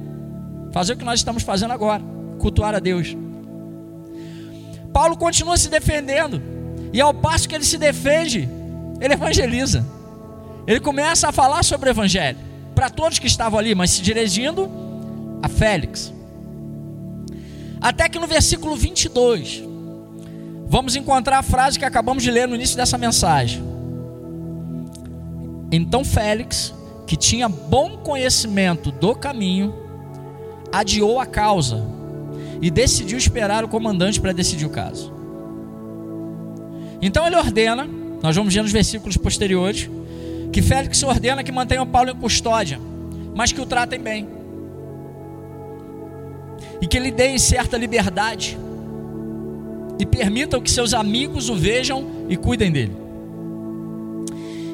Fazer 0.76 0.92
o 0.92 0.97
que 0.99 1.06
nós 1.06 1.21
estamos 1.21 1.42
fazendo 1.42 1.71
agora, 1.71 2.02
cultuar 2.38 2.75
a 2.75 2.78
Deus. 2.78 3.16
Paulo 4.92 5.16
continua 5.16 5.56
se 5.56 5.71
defendendo, 5.71 6.42
e 6.92 7.00
ao 7.00 7.14
passo 7.14 7.49
que 7.49 7.54
ele 7.54 7.64
se 7.64 7.78
defende, 7.78 8.47
ele 9.00 9.14
evangeliza. 9.14 9.83
Ele 10.66 10.78
começa 10.78 11.30
a 11.30 11.33
falar 11.33 11.62
sobre 11.62 11.88
o 11.88 11.92
evangelho 11.92 12.37
para 12.75 12.90
todos 12.90 13.18
que 13.18 13.26
estavam 13.26 13.59
ali, 13.59 13.75
mas 13.75 13.92
se 13.92 14.02
dirigindo 14.02 14.71
a 15.42 15.49
Félix. 15.49 16.12
Até 17.80 18.06
que 18.06 18.18
no 18.18 18.26
versículo 18.26 18.76
22, 18.76 19.62
vamos 20.66 20.95
encontrar 20.95 21.38
a 21.38 21.42
frase 21.42 21.78
que 21.78 21.87
acabamos 21.87 22.23
de 22.23 22.30
ler 22.30 22.47
no 22.47 22.54
início 22.54 22.76
dessa 22.76 22.99
mensagem. 22.99 23.64
Então 25.73 26.04
Félix, 26.04 26.75
que 27.06 27.16
tinha 27.16 27.49
bom 27.49 27.97
conhecimento 27.97 28.92
do 28.92 29.14
caminho, 29.14 29.86
adiou 30.73 31.20
a 31.20 31.26
causa 31.26 31.82
e 32.61 32.70
decidiu 32.70 33.18
esperar 33.18 33.64
o 33.64 33.68
comandante 33.68 34.20
para 34.20 34.32
decidir 34.32 34.66
o 34.66 34.70
caso. 34.70 35.12
Então 37.00 37.26
ele 37.26 37.37
ordena, 37.37 37.88
nós 38.23 38.35
vamos 38.35 38.54
ver 38.54 38.62
nos 38.62 38.73
versículos 38.73 39.16
posteriores, 39.16 39.88
que 40.52 40.62
Félix 40.62 41.02
ordena 41.02 41.44
que 41.44 41.52
mantenham 41.52 41.87
Paulo 41.87 42.11
em 42.11 42.16
custódia, 42.16 42.80
mas 43.35 43.52
que 43.52 43.61
o 43.61 43.66
tratem 43.66 44.00
bem. 44.00 44.28
E 46.80 46.87
que 46.87 46.99
lhe 46.99 47.11
deem 47.11 47.38
certa 47.38 47.76
liberdade. 47.76 48.58
E 49.99 50.06
permitam 50.06 50.61
que 50.61 50.70
seus 50.70 50.94
amigos 50.94 51.49
o 51.49 51.54
vejam 51.54 52.06
e 52.28 52.37
cuidem 52.37 52.70
dele. 52.70 52.96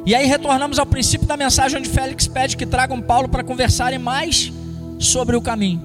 E 0.04 0.14
aí 0.14 0.26
retornamos 0.26 0.78
ao 0.78 0.86
princípio 0.86 1.26
da 1.26 1.36
mensagem 1.36 1.78
onde 1.78 1.88
Félix 1.88 2.26
pede 2.26 2.56
que 2.56 2.66
tragam 2.66 3.00
Paulo 3.00 3.28
para 3.28 3.44
conversarem 3.44 3.98
mais 3.98 4.52
sobre 5.02 5.34
o 5.36 5.42
caminho, 5.42 5.82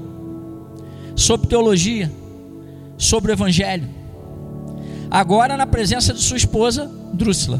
sobre 1.15 1.47
teologia, 1.47 2.11
sobre 2.97 3.31
o 3.31 3.33
evangelho. 3.33 3.87
Agora 5.09 5.57
na 5.57 5.65
presença 5.65 6.13
de 6.13 6.21
sua 6.21 6.37
esposa, 6.37 6.89
Drúxila. 7.13 7.59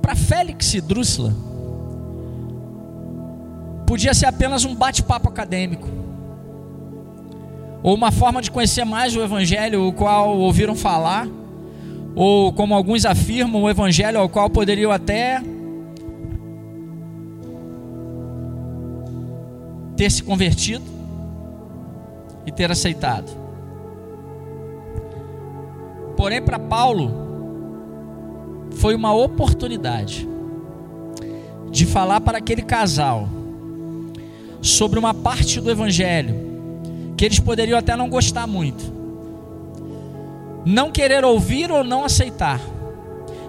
Para 0.00 0.14
Félix 0.14 0.72
e 0.74 0.80
Drúxila, 0.80 1.34
podia 3.86 4.14
ser 4.14 4.26
apenas 4.26 4.64
um 4.64 4.74
bate-papo 4.74 5.28
acadêmico, 5.28 5.88
ou 7.82 7.94
uma 7.94 8.10
forma 8.10 8.40
de 8.40 8.50
conhecer 8.50 8.84
mais 8.84 9.14
o 9.14 9.20
evangelho, 9.20 9.86
o 9.86 9.92
qual 9.92 10.38
ouviram 10.38 10.74
falar, 10.74 11.28
ou 12.14 12.52
como 12.52 12.74
alguns 12.74 13.04
afirmam, 13.04 13.62
o 13.62 13.70
evangelho 13.70 14.18
ao 14.18 14.28
qual 14.28 14.48
poderiam 14.48 14.90
até 14.90 15.42
ter 19.96 20.10
se 20.10 20.22
convertido 20.22 20.84
e 22.44 22.52
ter 22.52 22.70
aceitado. 22.70 23.30
Porém, 26.16 26.40
para 26.40 26.58
Paulo, 26.58 27.10
foi 28.72 28.94
uma 28.94 29.12
oportunidade 29.12 30.28
de 31.70 31.84
falar 31.84 32.20
para 32.20 32.38
aquele 32.38 32.62
casal 32.62 33.28
sobre 34.62 34.98
uma 34.98 35.12
parte 35.12 35.60
do 35.60 35.70
Evangelho 35.70 36.34
que 37.16 37.24
eles 37.24 37.38
poderiam 37.40 37.78
até 37.78 37.96
não 37.96 38.08
gostar 38.08 38.46
muito, 38.46 38.84
não 40.64 40.90
querer 40.90 41.24
ouvir 41.24 41.70
ou 41.70 41.82
não 41.82 42.04
aceitar, 42.04 42.60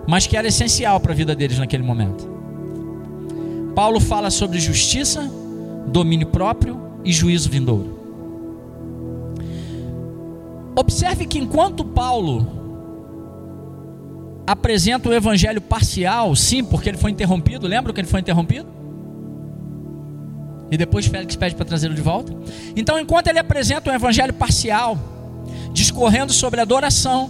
mas 0.08 0.25
que 0.25 0.38
era 0.38 0.48
essencial 0.48 1.00
para 1.00 1.12
a 1.12 1.16
vida 1.16 1.36
deles 1.36 1.60
naquele 1.60 1.84
momento. 1.84 2.27
Paulo 3.75 4.00
fala 4.00 4.30
sobre 4.30 4.60
justiça, 4.60 5.30
domínio 5.88 6.27
próprio 6.27 6.79
e 7.03 7.12
juízo 7.12 7.50
vindouro. 7.50 7.98
Observe 10.75 11.25
que 11.25 11.39
enquanto 11.39 11.84
Paulo 11.84 12.56
apresenta 14.46 15.10
o 15.10 15.13
evangelho 15.13 15.60
parcial, 15.60 16.36
sim, 16.36 16.63
porque 16.63 16.89
ele 16.89 16.98
foi 16.98 17.12
interrompido, 17.12 17.67
lembra 17.67 17.91
que 17.91 18.00
ele 18.00 18.08
foi 18.08 18.20
interrompido? 18.20 18.67
E 20.70 20.77
depois 20.77 21.06
Félix 21.06 21.36
pede 21.36 21.56
para 21.56 21.65
trazê-lo 21.65 21.96
de 21.96 22.01
volta. 22.01 22.34
Então, 22.75 23.00
enquanto 23.00 23.27
ele 23.27 23.39
apresenta 23.39 23.89
um 23.89 23.94
evangelho 23.94 24.34
parcial, 24.34 24.98
discorrendo 25.74 26.34
sobre 26.34 26.60
adoração, 26.60 27.29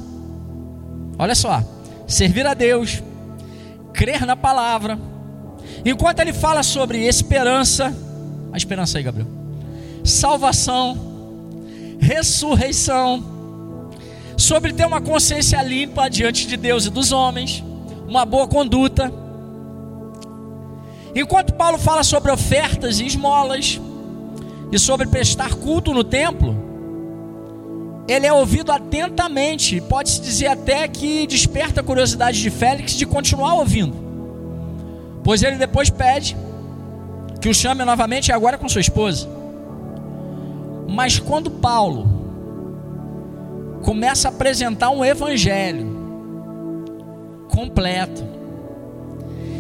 olha 1.17 1.35
só, 1.35 1.63
servir 2.07 2.45
a 2.45 2.53
Deus, 2.53 3.01
crer 3.93 4.25
na 4.25 4.35
palavra, 4.35 4.99
enquanto 5.85 6.19
ele 6.19 6.33
fala 6.33 6.63
sobre 6.63 7.05
esperança, 7.05 7.95
esperança 8.57 8.97
aí, 8.97 9.03
Gabriel. 9.03 9.27
Salvação, 10.03 10.97
ressurreição, 11.99 13.23
sobre 14.37 14.71
ter 14.71 14.85
uma 14.85 15.01
consciência 15.01 15.61
limpa 15.61 16.09
diante 16.09 16.47
de 16.47 16.55
Deus 16.55 16.85
e 16.85 16.89
dos 16.89 17.11
homens, 17.11 17.63
uma 18.07 18.25
boa 18.25 18.47
conduta. 18.47 19.11
Enquanto 21.15 21.53
Paulo 21.53 21.77
fala 21.77 22.03
sobre 22.03 22.31
ofertas 22.31 22.99
e 22.99 23.05
esmolas, 23.05 23.79
e 24.71 24.77
sobre 24.77 25.07
prestar 25.07 25.55
culto 25.55 25.93
no 25.93 26.03
templo, 26.03 26.55
ele 28.07 28.25
é 28.25 28.31
ouvido 28.31 28.71
atentamente, 28.71 29.81
pode-se 29.81 30.21
dizer 30.21 30.47
até 30.47 30.87
que 30.87 31.27
desperta 31.27 31.81
a 31.81 31.83
curiosidade 31.83 32.41
de 32.41 32.49
Félix 32.49 32.93
de 32.93 33.05
continuar 33.05 33.55
ouvindo, 33.55 33.95
pois 35.23 35.43
ele 35.43 35.57
depois 35.57 35.89
pede 35.89 36.37
que 37.47 37.51
o 37.51 37.53
chame 37.53 37.85
novamente 37.85 38.29
agora 38.33 38.57
com 38.57 38.67
sua 38.67 38.81
esposa. 38.81 39.25
Mas 40.85 41.17
quando 41.17 41.49
Paulo 41.49 42.05
começa 43.83 44.27
a 44.27 44.31
apresentar 44.31 44.89
um 44.89 45.05
evangelho 45.05 45.87
completo 47.47 48.21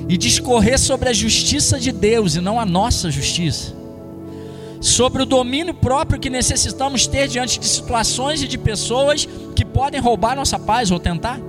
e 0.09 0.17
discorrer 0.17 0.77
sobre 0.77 1.07
a 1.07 1.13
justiça 1.13 1.79
de 1.79 1.93
Deus 1.93 2.35
e 2.35 2.41
não 2.41 2.59
a 2.59 2.65
nossa 2.65 3.09
justiça, 3.09 3.73
sobre 4.81 5.23
o 5.23 5.25
domínio 5.25 5.73
próprio 5.73 6.19
que 6.19 6.29
necessitamos 6.29 7.07
ter 7.07 7.29
diante 7.29 7.57
de 7.57 7.67
situações 7.67 8.43
e 8.43 8.49
de 8.49 8.57
pessoas 8.57 9.25
podem 9.77 10.01
roubar 10.01 10.35
nossa 10.35 10.57
paz 10.57 10.89
ou 10.89 10.99
tentar. 10.99 11.39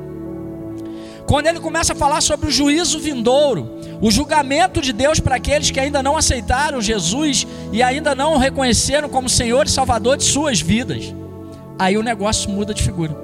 Quando 1.29 1.47
ele 1.47 1.61
começa 1.61 1.93
a 1.93 1.97
falar 1.97 2.23
sobre 2.23 2.49
o 2.49 2.51
juízo 2.51 2.99
vindouro, 2.99 3.79
o 4.01 4.11
julgamento 4.11 4.81
de 4.81 4.95
Deus 4.95 5.21
para 5.21 5.37
aqueles 5.37 5.71
que 5.71 5.79
ainda 5.79 6.03
não 6.03 6.17
aceitaram 6.17 6.81
Jesus 6.81 7.47
e 7.71 7.83
ainda 7.83 8.15
não 8.15 8.33
o 8.33 8.39
reconheceram 8.39 9.11
como 9.11 9.29
Senhor 9.29 9.67
e 9.67 9.71
Salvador 9.71 10.17
de 10.17 10.25
suas 10.25 10.59
vidas, 10.59 11.15
aí 11.79 11.99
o 11.99 12.03
negócio 12.03 12.51
muda 12.51 12.73
de 12.73 12.83
figura. 12.83 13.15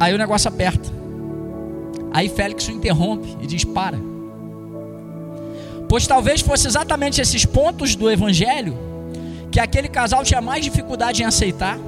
Aí 0.00 0.12
o 0.12 0.18
negócio 0.18 0.48
aperta. 0.48 0.90
Aí 2.12 2.28
Félix 2.28 2.66
o 2.66 2.72
interrompe 2.72 3.28
e 3.40 3.46
diz: 3.46 3.62
Para. 3.62 3.98
Pois 5.88 6.04
talvez 6.04 6.40
fosse 6.40 6.66
exatamente 6.66 7.20
esses 7.20 7.44
pontos 7.44 7.94
do 7.94 8.10
Evangelho 8.10 8.76
que 9.52 9.60
aquele 9.60 9.86
casal 9.86 10.24
tinha 10.24 10.40
mais 10.40 10.64
dificuldade 10.64 11.22
em 11.22 11.26
aceitar, 11.26 11.78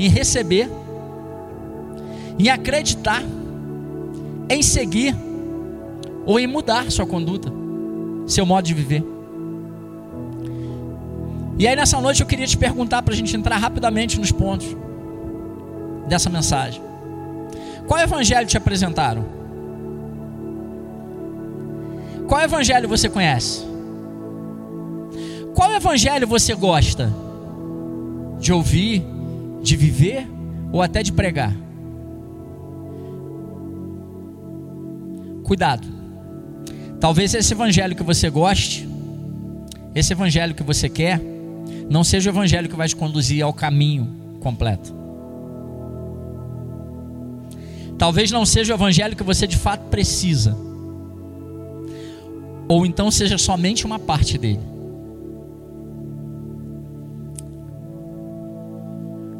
em 0.00 0.08
receber 0.08 0.68
em 2.38 2.48
acreditar, 2.48 3.22
em 4.48 4.62
seguir 4.62 5.14
ou 6.24 6.38
em 6.38 6.46
mudar 6.46 6.90
sua 6.90 7.06
conduta, 7.06 7.52
seu 8.26 8.46
modo 8.46 8.64
de 8.64 8.74
viver. 8.74 9.04
E 11.58 11.66
aí 11.66 11.76
nessa 11.76 12.00
noite 12.00 12.20
eu 12.20 12.26
queria 12.26 12.46
te 12.46 12.56
perguntar 12.56 13.02
para 13.02 13.14
a 13.14 13.16
gente 13.16 13.36
entrar 13.36 13.56
rapidamente 13.56 14.18
nos 14.18 14.32
pontos 14.32 14.76
dessa 16.08 16.30
mensagem. 16.30 16.82
Qual 17.86 18.00
evangelho 18.00 18.46
te 18.46 18.56
apresentaram? 18.56 19.24
Qual 22.26 22.40
evangelho 22.40 22.88
você 22.88 23.08
conhece? 23.08 23.64
Qual 25.54 25.70
evangelho 25.72 26.26
você 26.26 26.54
gosta 26.54 27.12
de 28.40 28.52
ouvir, 28.52 29.04
de 29.60 29.76
viver 29.76 30.26
ou 30.72 30.80
até 30.80 31.02
de 31.02 31.12
pregar? 31.12 31.54
Cuidado. 35.52 35.86
Talvez 36.98 37.34
esse 37.34 37.52
evangelho 37.52 37.94
que 37.94 38.02
você 38.02 38.30
goste, 38.30 38.88
esse 39.94 40.14
evangelho 40.14 40.54
que 40.54 40.62
você 40.62 40.88
quer, 40.88 41.20
não 41.90 42.02
seja 42.02 42.30
o 42.30 42.32
evangelho 42.32 42.70
que 42.70 42.74
vai 42.74 42.88
te 42.88 42.96
conduzir 42.96 43.44
ao 43.44 43.52
caminho 43.52 44.08
completo. 44.40 44.94
Talvez 47.98 48.30
não 48.30 48.46
seja 48.46 48.72
o 48.72 48.76
evangelho 48.76 49.14
que 49.14 49.22
você 49.22 49.46
de 49.46 49.58
fato 49.58 49.90
precisa. 49.90 50.56
Ou 52.66 52.86
então 52.86 53.10
seja 53.10 53.36
somente 53.36 53.84
uma 53.84 53.98
parte 53.98 54.38
dele. 54.38 54.62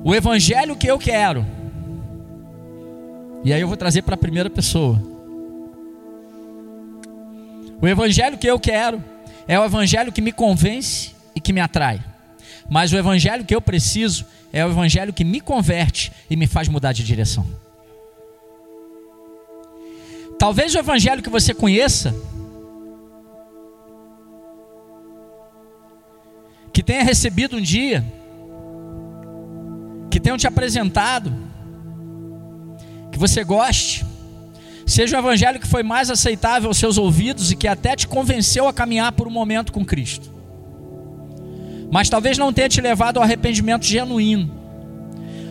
O 0.05 0.15
evangelho 0.15 0.77
que 0.77 0.89
eu 0.89 0.99
quero. 0.99 1.47
E 3.43 3.51
aí 3.51 3.63
eu 3.63 3.67
vou 3.67 3.79
trazer 3.79 4.03
para 4.03 4.15
a 4.15 4.19
primeira 4.19 4.51
pessoa. 4.51 5.12
O 7.83 7.89
evangelho 7.89 8.39
que 8.39 8.47
eu 8.47 8.61
quero 8.61 9.03
é 9.49 9.59
o 9.59 9.65
evangelho 9.65 10.13
que 10.13 10.23
me 10.23 10.31
convence 10.31 11.11
e 11.35 11.41
que 11.41 11.53
me 11.53 11.61
atrai. 11.61 12.01
Mas 12.71 12.93
o 12.93 12.97
evangelho 12.97 13.45
que 13.45 13.53
eu 13.53 13.61
preciso 13.61 14.25
é 14.53 14.65
o 14.65 14.71
evangelho 14.71 15.13
que 15.13 15.25
me 15.25 15.41
converte 15.41 16.13
e 16.31 16.37
me 16.37 16.47
faz 16.47 16.69
mudar 16.69 16.93
de 16.93 17.03
direção. 17.03 17.45
Talvez 20.39 20.73
o 20.77 20.79
evangelho 20.79 21.23
que 21.23 21.29
você 21.29 21.53
conheça, 21.53 22.15
que 26.73 26.85
tenha 26.85 27.03
recebido 27.03 27.57
um 27.57 27.61
dia, 27.61 28.05
que 30.09 30.21
tenham 30.21 30.39
te 30.39 30.47
apresentado, 30.47 31.35
que 33.11 33.19
você 33.19 33.43
goste, 33.43 34.07
Seja 34.87 35.17
o 35.17 35.21
evangelho 35.21 35.61
que 35.61 35.67
foi 35.67 35.83
mais 35.83 36.11
aceitável 36.11 36.69
aos 36.69 36.77
seus 36.77 36.99
ouvidos 36.99 37.51
e 37.51 37.57
que 37.57 37.69
até 37.69 37.95
te 37.95 38.07
convenceu 38.09 38.67
a 38.67 38.73
caminhar 38.73 39.13
por 39.13 39.27
um 39.27 39.31
momento 39.31 39.73
com 39.73 39.85
Cristo. 39.85 40.31
Mas 41.91 42.09
talvez 42.09 42.39
não 42.39 42.53
tenha 42.53 42.69
te 42.69 42.81
levado 42.81 43.19
ao 43.19 43.23
arrependimento 43.23 43.85
genuíno. 43.85 44.63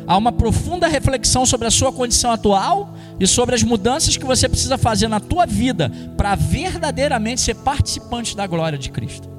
Há 0.08 0.18
uma 0.18 0.32
profunda 0.32 0.88
reflexão 0.88 1.46
sobre 1.46 1.68
a 1.68 1.72
sua 1.72 1.92
condição 1.92 2.32
atual 2.32 2.96
e 3.20 3.28
sobre 3.28 3.56
as 3.56 3.64
mudanças 3.64 4.18
que 4.18 4.26
você 4.26 4.50
precisa 4.50 4.78
fazer 4.78 5.08
na 5.08 5.20
tua 5.20 5.46
vida 5.46 5.92
para 6.18 6.36
verdadeiramente 6.36 7.42
ser 7.42 7.56
participante 7.56 8.36
da 8.36 8.48
glória 8.48 8.78
de 8.78 8.90
Cristo 8.90 9.30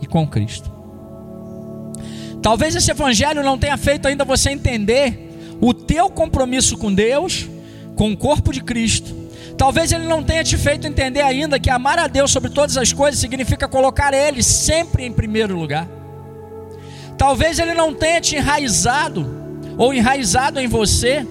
e 0.00 0.06
com 0.06 0.26
Cristo. 0.26 0.70
Talvez 2.40 2.76
esse 2.76 2.90
evangelho 2.90 3.42
não 3.42 3.58
tenha 3.58 3.76
feito 3.76 4.06
ainda 4.06 4.24
você 4.24 4.50
entender 4.50 5.56
o 5.60 5.74
teu 5.74 6.08
compromisso 6.08 6.76
com 6.76 6.94
Deus 6.94 7.48
com 7.96 8.12
o 8.12 8.16
corpo 8.16 8.52
de 8.52 8.62
Cristo. 8.62 9.12
Talvez 9.56 9.90
ele 9.90 10.06
não 10.06 10.22
tenha 10.22 10.44
te 10.44 10.56
feito 10.56 10.86
entender 10.86 11.22
ainda 11.22 11.58
que 11.58 11.70
amar 11.70 11.98
a 11.98 12.06
Deus 12.06 12.30
sobre 12.30 12.50
todas 12.50 12.76
as 12.76 12.92
coisas 12.92 13.18
significa 13.18 13.66
colocar 13.66 14.12
Ele 14.12 14.42
sempre 14.42 15.04
em 15.04 15.10
primeiro 15.10 15.58
lugar. 15.58 15.88
Talvez 17.16 17.58
ele 17.58 17.72
não 17.72 17.94
tenha 17.94 18.20
te 18.20 18.36
enraizado 18.36 19.26
ou 19.78 19.94
enraizado 19.94 20.60
em 20.60 20.68
você 20.68 21.26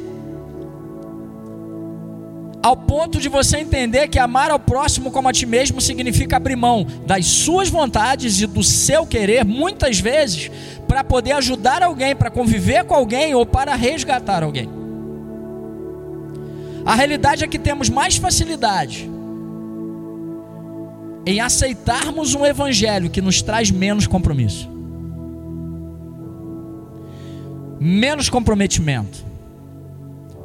ao 2.63 2.75
ponto 2.75 3.19
de 3.19 3.29
você 3.29 3.57
entender 3.57 4.07
que 4.07 4.17
amar 4.17 4.49
ao 4.49 4.57
próximo 4.57 5.11
como 5.11 5.29
a 5.29 5.31
ti 5.31 5.45
mesmo 5.45 5.79
significa 5.79 6.37
abrir 6.37 6.55
mão 6.55 6.83
das 7.05 7.27
suas 7.27 7.69
vontades 7.69 8.41
e 8.41 8.47
do 8.47 8.63
seu 8.63 9.05
querer, 9.05 9.45
muitas 9.45 9.99
vezes, 9.99 10.49
para 10.87 11.03
poder 11.03 11.33
ajudar 11.33 11.83
alguém, 11.83 12.15
para 12.15 12.31
conviver 12.31 12.83
com 12.85 12.95
alguém 12.95 13.35
ou 13.35 13.45
para 13.45 13.75
resgatar 13.75 14.41
alguém. 14.41 14.74
A 16.85 16.93
realidade 16.93 17.43
é 17.43 17.47
que 17.47 17.57
temos 17.57 17.89
mais 17.89 18.17
facilidade 18.17 19.09
em 21.25 21.39
aceitarmos 21.39 22.35
um 22.35 22.45
evangelho 22.45 23.09
que 23.09 23.21
nos 23.21 23.41
traz 23.41 23.71
menos 23.71 24.05
compromisso, 24.05 24.69
menos 27.79 28.29
comprometimento 28.29 29.25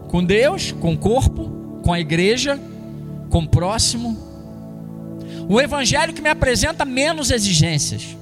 com 0.08 0.24
Deus, 0.24 0.72
com 0.72 0.94
o 0.94 0.98
corpo, 0.98 1.80
com 1.84 1.92
a 1.92 2.00
igreja, 2.00 2.58
com 3.28 3.40
o 3.40 3.48
próximo. 3.48 4.18
Um 5.48 5.60
evangelho 5.60 6.14
que 6.14 6.22
me 6.22 6.30
apresenta 6.30 6.86
menos 6.86 7.30
exigências, 7.30 8.16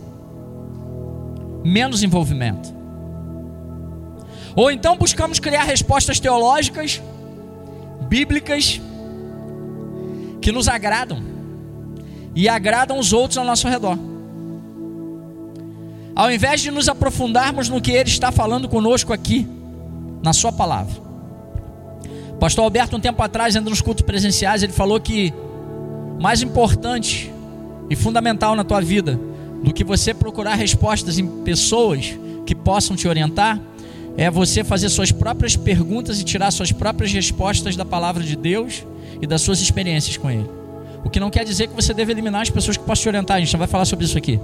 menos 1.65 2.03
envolvimento. 2.03 2.75
Ou 4.57 4.73
então 4.73 4.97
buscamos 4.97 5.39
criar 5.39 5.63
respostas 5.63 6.19
teológicas 6.19 7.01
bíblicas 8.09 8.81
que 10.41 10.51
nos 10.51 10.69
agradam 10.69 11.23
e 12.35 12.49
agradam 12.49 12.99
os 12.99 13.13
outros 13.13 13.39
ao 13.39 13.45
nosso 13.45 13.69
redor. 13.69 13.99
Ao 16.15 16.31
invés 16.31 16.61
de 16.61 16.71
nos 16.71 16.89
aprofundarmos 16.89 17.69
no 17.69 17.81
que 17.81 17.93
Ele 17.93 18.09
está 18.09 18.33
falando 18.33 18.69
conosco 18.69 19.13
aqui, 19.13 19.47
na 20.23 20.33
Sua 20.33 20.53
palavra. 20.53 21.09
Pastor 22.41 22.65
Alberto, 22.65 22.97
um 22.97 23.01
tempo 23.01 23.23
atrás, 23.23 23.57
ainda 23.57 23.69
nos 23.69 23.81
cultos 23.81 24.05
presenciais, 24.05 24.63
ele 24.63 24.73
falou 24.73 25.01
que 25.01 25.33
mais 26.21 26.43
importante 26.43 27.33
e 27.91 27.97
fundamental 27.97 28.55
na 28.55 28.65
tua 28.65 28.81
vida 28.81 29.19
do 29.63 29.73
que 29.73 29.83
você 29.83 30.15
procurar 30.15 30.55
respostas 30.55 31.19
em 31.19 31.27
pessoas 31.43 32.17
que 32.47 32.55
possam 32.55 32.97
te 32.97 33.09
orientar 33.09 33.61
é 34.19 34.29
você 34.29 34.65
fazer 34.65 34.89
suas 34.89 35.13
próprias 35.13 35.55
perguntas 35.55 36.21
e 36.21 36.25
tirar 36.25 36.51
suas 36.51 36.73
próprias 36.73 37.13
respostas 37.13 37.77
da 37.77 37.85
palavra 37.85 38.21
de 38.21 38.35
Deus 38.35 38.85
e 39.23 39.27
das 39.29 39.41
suas 39.43 39.61
experiências 39.61 40.17
com 40.17 40.29
Ele. 40.29 40.51
O 41.05 41.09
que 41.09 41.21
não 41.21 41.31
quer 41.31 41.45
dizer 41.45 41.69
que 41.69 41.75
você 41.75 41.95
deve 41.95 42.11
eliminar 42.11 42.43
as 42.43 42.51
pessoas 42.51 42.77
que 42.77 42.83
possam 42.83 43.05
te 43.05 43.09
orientar, 43.11 43.37
a 43.37 43.41
gente 43.41 43.53
não 43.53 43.61
vai 43.61 43.69
falar 43.69 43.85
sobre 43.85 44.05
isso 44.05 44.19
aqui. 44.19 44.41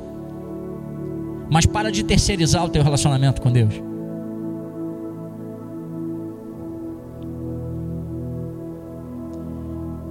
Mas 1.50 1.66
para 1.66 1.90
de 1.90 2.04
terceirizar 2.04 2.64
o 2.64 2.68
teu 2.68 2.84
relacionamento 2.84 3.42
com 3.42 3.50
Deus. 3.50 3.74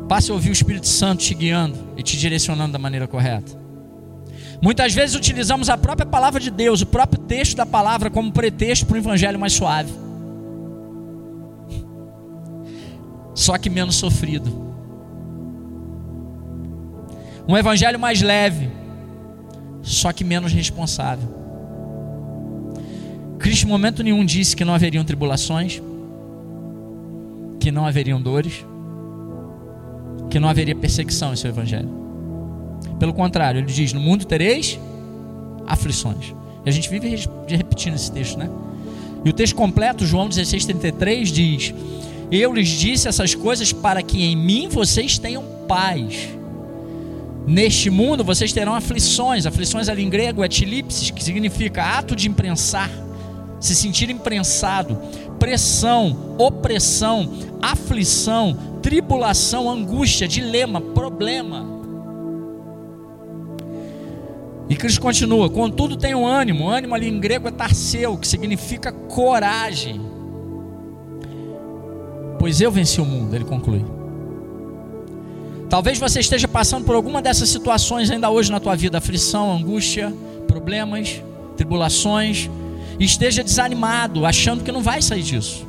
Passe 0.10 0.30
a 0.30 0.34
ouvir 0.34 0.50
o 0.50 0.54
Espírito 0.54 0.88
Santo 0.88 1.22
te 1.24 1.34
guiando 1.34 1.80
e 1.96 2.04
te 2.04 2.18
direcionando 2.18 2.74
da 2.74 2.80
maneira 2.80 3.08
correta. 3.08 3.63
Muitas 4.64 4.94
vezes 4.94 5.14
utilizamos 5.14 5.68
a 5.68 5.78
própria 5.78 6.06
palavra 6.06 6.40
de 6.40 6.50
Deus, 6.50 6.82
o 6.82 6.86
próprio 6.86 7.22
texto 7.22 7.58
da 7.58 7.66
palavra, 7.66 8.10
como 8.10 8.32
pretexto 8.32 8.86
para 8.86 8.96
um 8.96 9.00
evangelho 9.00 9.38
mais 9.38 9.52
suave. 9.52 9.92
Só 13.36 13.58
que 13.58 13.70
menos 13.70 13.96
sofrido. 13.98 14.50
Um 17.46 17.58
evangelho 17.58 18.00
mais 18.00 18.22
leve, 18.22 18.70
só 19.82 20.14
que 20.14 20.24
menos 20.24 20.54
responsável. 20.54 21.28
Cristo, 23.40 23.66
em 23.66 23.70
momento 23.70 24.02
nenhum, 24.02 24.24
disse 24.24 24.56
que 24.56 24.64
não 24.64 24.74
haveriam 24.74 25.04
tribulações, 25.04 25.82
que 27.60 27.70
não 27.70 27.86
haveriam 27.86 28.22
dores, 28.22 28.66
que 30.30 30.40
não 30.40 30.48
haveria 30.48 30.74
perseguição 30.74 31.34
em 31.34 31.36
seu 31.36 31.50
evangelho. 31.50 32.03
Pelo 33.00 33.14
contrário, 33.14 33.60
ele 33.60 33.68
diz: 33.68 33.94
No 33.94 34.00
mundo 34.00 34.26
tereis 34.26 34.80
aflições. 35.66 36.34
E 36.66 36.70
a 36.70 36.72
gente 36.72 36.90
vive 36.90 37.16
repetindo 37.48 37.96
esse 37.96 38.12
texto, 38.12 38.38
né? 38.38 38.50
E 39.26 39.30
o 39.30 39.34
texto 39.34 39.56
completo, 39.56 40.06
João 40.06 40.28
16,33, 40.30 41.24
diz: 41.26 41.74
Eu 42.32 42.54
lhes 42.54 42.70
disse 42.70 43.08
essas 43.08 43.34
coisas 43.34 43.72
para 43.72 44.02
que 44.02 44.24
em 44.24 44.36
mim 44.36 44.68
vocês 44.68 45.18
tenham 45.18 45.44
paz. 45.68 46.30
Neste 47.46 47.90
mundo 47.90 48.24
vocês 48.24 48.54
terão 48.54 48.74
aflições. 48.74 49.46
Aflições 49.46 49.90
ali 49.90 50.04
em 50.04 50.10
grego 50.10 50.44
é 50.44 50.48
tilipsis, 50.48 51.12
que 51.12 51.24
significa 51.24 51.84
ato 51.84 52.16
de 52.16 52.30
imprensar, 52.30 52.90
se 53.60 53.76
sentir 53.76 54.10
imprensado, 54.10 54.98
pressão, 55.40 56.36
opressão, 56.38 57.34
aflição, 57.62 58.58
tribulação, 58.82 59.70
angústia, 59.70 60.28
dilema, 60.28 60.80
problema. 60.80 61.73
E 64.74 64.76
Cristo 64.76 65.00
continua: 65.00 65.52
contudo, 65.52 65.96
tenho 65.96 66.26
ânimo. 66.26 66.68
Ânimo 66.68 66.96
ali 66.96 67.08
em 67.08 67.20
grego 67.20 67.48
é 67.48 67.52
tarseu, 67.52 68.18
que 68.18 68.28
significa 68.28 68.92
coragem. 68.92 70.02
Pois 72.40 72.60
eu 72.60 72.72
venci 72.72 73.00
o 73.00 73.06
mundo, 73.06 73.36
ele 73.36 73.46
conclui. 73.46 73.86
Talvez 75.70 76.00
você 76.00 76.22
esteja 76.22 76.48
passando 76.48 76.86
por 76.86 76.96
alguma 76.96 77.22
dessas 77.22 77.50
situações 77.50 78.10
ainda 78.10 78.32
hoje 78.32 78.52
na 78.52 78.60
tua 78.60 78.76
vida: 78.76 78.98
aflição, 78.98 79.56
angústia, 79.56 80.12
problemas, 80.48 81.22
tribulações, 81.56 82.50
e 83.00 83.06
esteja 83.06 83.44
desanimado, 83.44 84.26
achando 84.26 84.64
que 84.64 84.72
não 84.72 84.82
vai 84.82 85.04
sair 85.04 85.22
disso. 85.22 85.68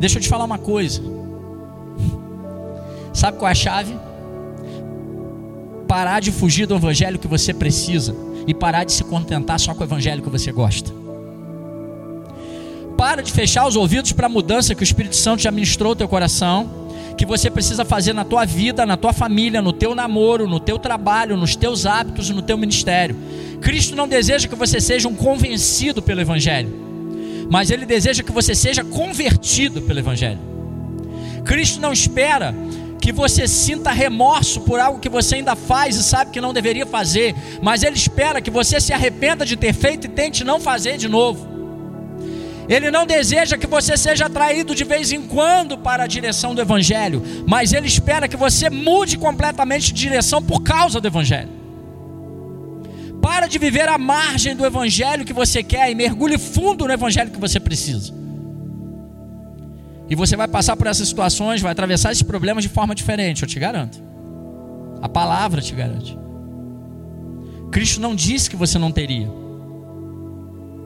Deixa 0.00 0.16
eu 0.16 0.22
te 0.22 0.28
falar 0.30 0.46
uma 0.46 0.58
coisa. 0.58 1.02
Sabe 3.12 3.36
qual 3.36 3.50
é 3.50 3.52
a 3.52 3.54
chave? 3.54 3.94
Parar 5.96 6.20
de 6.20 6.30
fugir 6.30 6.66
do 6.66 6.74
evangelho 6.74 7.18
que 7.18 7.26
você 7.26 7.54
precisa 7.54 8.14
e 8.46 8.52
parar 8.52 8.84
de 8.84 8.92
se 8.92 9.02
contentar 9.02 9.58
só 9.58 9.72
com 9.74 9.80
o 9.80 9.86
evangelho 9.86 10.20
que 10.22 10.28
você 10.28 10.52
gosta. 10.52 10.92
Para 12.98 13.22
de 13.22 13.32
fechar 13.32 13.66
os 13.66 13.76
ouvidos 13.76 14.12
para 14.12 14.26
a 14.26 14.28
mudança 14.28 14.74
que 14.74 14.82
o 14.82 14.84
Espírito 14.84 15.16
Santo 15.16 15.40
já 15.40 15.50
ministrou 15.50 15.92
no 15.92 15.96
teu 15.96 16.06
coração, 16.06 16.68
que 17.16 17.24
você 17.24 17.50
precisa 17.50 17.82
fazer 17.82 18.12
na 18.12 18.26
tua 18.26 18.44
vida, 18.44 18.84
na 18.84 18.98
tua 18.98 19.14
família, 19.14 19.62
no 19.62 19.72
teu 19.72 19.94
namoro, 19.94 20.46
no 20.46 20.60
teu 20.60 20.78
trabalho, 20.78 21.34
nos 21.34 21.56
teus 21.56 21.86
hábitos, 21.86 22.28
no 22.28 22.42
teu 22.42 22.58
ministério. 22.58 23.16
Cristo 23.62 23.96
não 23.96 24.06
deseja 24.06 24.46
que 24.46 24.54
você 24.54 24.82
seja 24.82 25.08
um 25.08 25.14
convencido 25.14 26.02
pelo 26.02 26.20
evangelho, 26.20 26.68
mas 27.50 27.70
ele 27.70 27.86
deseja 27.86 28.22
que 28.22 28.32
você 28.32 28.54
seja 28.54 28.84
convertido 28.84 29.80
pelo 29.80 30.00
evangelho. 30.00 30.40
Cristo 31.46 31.80
não 31.80 31.92
espera 31.92 32.54
que 33.06 33.12
você 33.12 33.46
sinta 33.46 33.92
remorso 33.92 34.62
por 34.62 34.80
algo 34.80 34.98
que 34.98 35.08
você 35.08 35.36
ainda 35.36 35.54
faz 35.54 35.94
e 35.94 36.02
sabe 36.02 36.32
que 36.32 36.40
não 36.40 36.52
deveria 36.52 36.84
fazer, 36.84 37.36
mas 37.62 37.84
Ele 37.84 37.94
espera 37.94 38.40
que 38.40 38.50
você 38.50 38.80
se 38.80 38.92
arrependa 38.92 39.46
de 39.46 39.54
ter 39.54 39.72
feito 39.72 40.06
e 40.06 40.10
tente 40.10 40.42
não 40.42 40.58
fazer 40.58 40.96
de 40.96 41.06
novo. 41.06 41.46
Ele 42.68 42.90
não 42.90 43.06
deseja 43.06 43.56
que 43.56 43.68
você 43.68 43.96
seja 43.96 44.26
atraído 44.26 44.74
de 44.74 44.82
vez 44.82 45.12
em 45.12 45.22
quando 45.22 45.78
para 45.78 46.02
a 46.02 46.06
direção 46.08 46.52
do 46.52 46.60
Evangelho, 46.60 47.22
mas 47.46 47.72
Ele 47.72 47.86
espera 47.86 48.26
que 48.26 48.36
você 48.36 48.68
mude 48.68 49.16
completamente 49.16 49.92
de 49.92 50.00
direção 50.00 50.42
por 50.42 50.64
causa 50.64 51.00
do 51.00 51.06
Evangelho. 51.06 51.50
Para 53.22 53.46
de 53.46 53.56
viver 53.56 53.88
à 53.88 53.96
margem 53.96 54.56
do 54.56 54.66
Evangelho 54.66 55.24
que 55.24 55.32
você 55.32 55.62
quer 55.62 55.88
e 55.92 55.94
mergulhe 55.94 56.38
fundo 56.38 56.88
no 56.88 56.92
Evangelho 56.92 57.30
que 57.30 57.38
você 57.38 57.60
precisa. 57.60 58.25
E 60.08 60.14
você 60.14 60.36
vai 60.36 60.46
passar 60.46 60.76
por 60.76 60.86
essas 60.86 61.08
situações, 61.08 61.60
vai 61.60 61.72
atravessar 61.72 62.12
esses 62.12 62.22
problemas 62.22 62.62
de 62.62 62.68
forma 62.68 62.94
diferente, 62.94 63.42
eu 63.42 63.48
te 63.48 63.58
garanto. 63.58 64.02
A 65.02 65.08
palavra 65.08 65.60
te 65.60 65.74
garante. 65.74 66.16
Cristo 67.70 68.00
não 68.00 68.14
disse 68.14 68.48
que 68.48 68.56
você 68.56 68.78
não 68.78 68.92
teria 68.92 69.28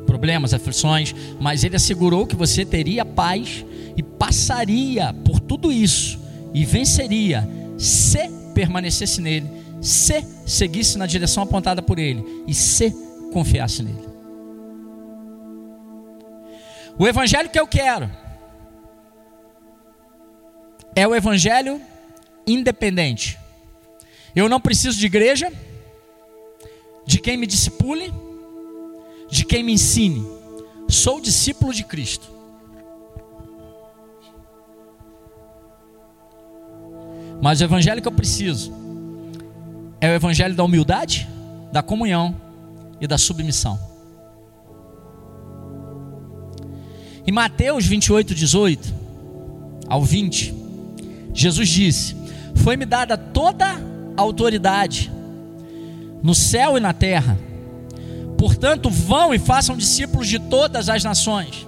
problemas, 0.07 0.53
aflições, 0.53 1.15
mas 1.39 1.63
ele 1.63 1.77
assegurou 1.77 2.27
que 2.27 2.35
você 2.35 2.65
teria 2.65 3.05
paz 3.05 3.65
e 3.97 4.03
passaria 4.03 5.15
por 5.25 5.39
tudo 5.39 5.71
isso 5.71 6.19
e 6.53 6.65
venceria 6.65 7.49
se 7.79 8.29
permanecesse 8.53 9.21
nele, 9.21 9.49
se 9.81 10.25
seguisse 10.45 10.99
na 10.99 11.07
direção 11.07 11.43
apontada 11.43 11.81
por 11.81 11.99
ele 11.99 12.25
e 12.47 12.53
se 12.53 12.91
confiasse 13.33 13.83
nele. 13.83 14.11
O 16.99 17.07
evangelho 17.07 17.49
que 17.49 17.59
eu 17.59 17.67
quero 17.67 18.11
é 20.95 21.07
o 21.07 21.15
evangelho 21.15 21.81
independente. 22.47 23.39
Eu 24.35 24.49
não 24.49 24.61
preciso 24.61 24.99
de 24.99 25.07
igreja, 25.07 25.53
de 27.07 27.19
quem 27.19 27.37
me 27.37 27.47
discipule, 27.47 28.13
de 29.29 29.45
quem 29.45 29.63
me 29.63 29.73
ensine. 29.73 30.25
Sou 30.89 31.21
discípulo 31.21 31.73
de 31.73 31.85
Cristo. 31.85 32.31
Mas 37.43 37.61
o 37.61 37.65
evangelho 37.65 38.03
que 38.03 38.09
eu 38.09 38.13
preciso 38.13 38.73
é 40.01 40.09
o 40.09 40.15
evangelho 40.15 40.55
da 40.55 40.63
humildade, 40.63 41.29
da 41.73 41.83
comunhão 41.83 42.37
e 43.01 43.07
da 43.07 43.17
submissão. 43.17 43.79
Em 47.27 47.33
Mateus 47.33 47.87
28, 47.87 48.35
18 48.35 48.95
ao 49.89 50.03
20, 50.03 50.60
Jesus 51.33 51.69
disse: 51.69 52.17
Foi-me 52.57 52.85
dada 52.85 53.17
toda 53.17 53.67
a 53.67 54.21
autoridade 54.21 55.11
no 56.23 56.35
céu 56.35 56.77
e 56.77 56.81
na 56.81 56.93
terra. 56.93 57.39
Portanto, 58.37 58.89
vão 58.89 59.35
e 59.35 59.39
façam 59.39 59.77
discípulos 59.77 60.29
de 60.29 60.39
todas 60.39 60.89
as 60.89 61.05
nações, 61.05 61.67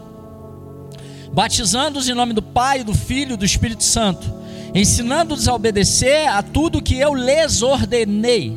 batizando-os 1.33 2.09
em 2.09 2.15
nome 2.15 2.33
do 2.33 2.43
Pai, 2.43 2.83
do 2.83 2.95
Filho 2.95 3.35
e 3.35 3.37
do 3.37 3.45
Espírito 3.45 3.85
Santo, 3.85 4.33
ensinando-os 4.75 5.49
a 5.49 5.55
obedecer 5.55 6.27
a 6.29 6.43
tudo 6.43 6.83
que 6.83 6.97
eu 6.97 7.15
lhes 7.15 7.63
ordenei. 7.63 8.57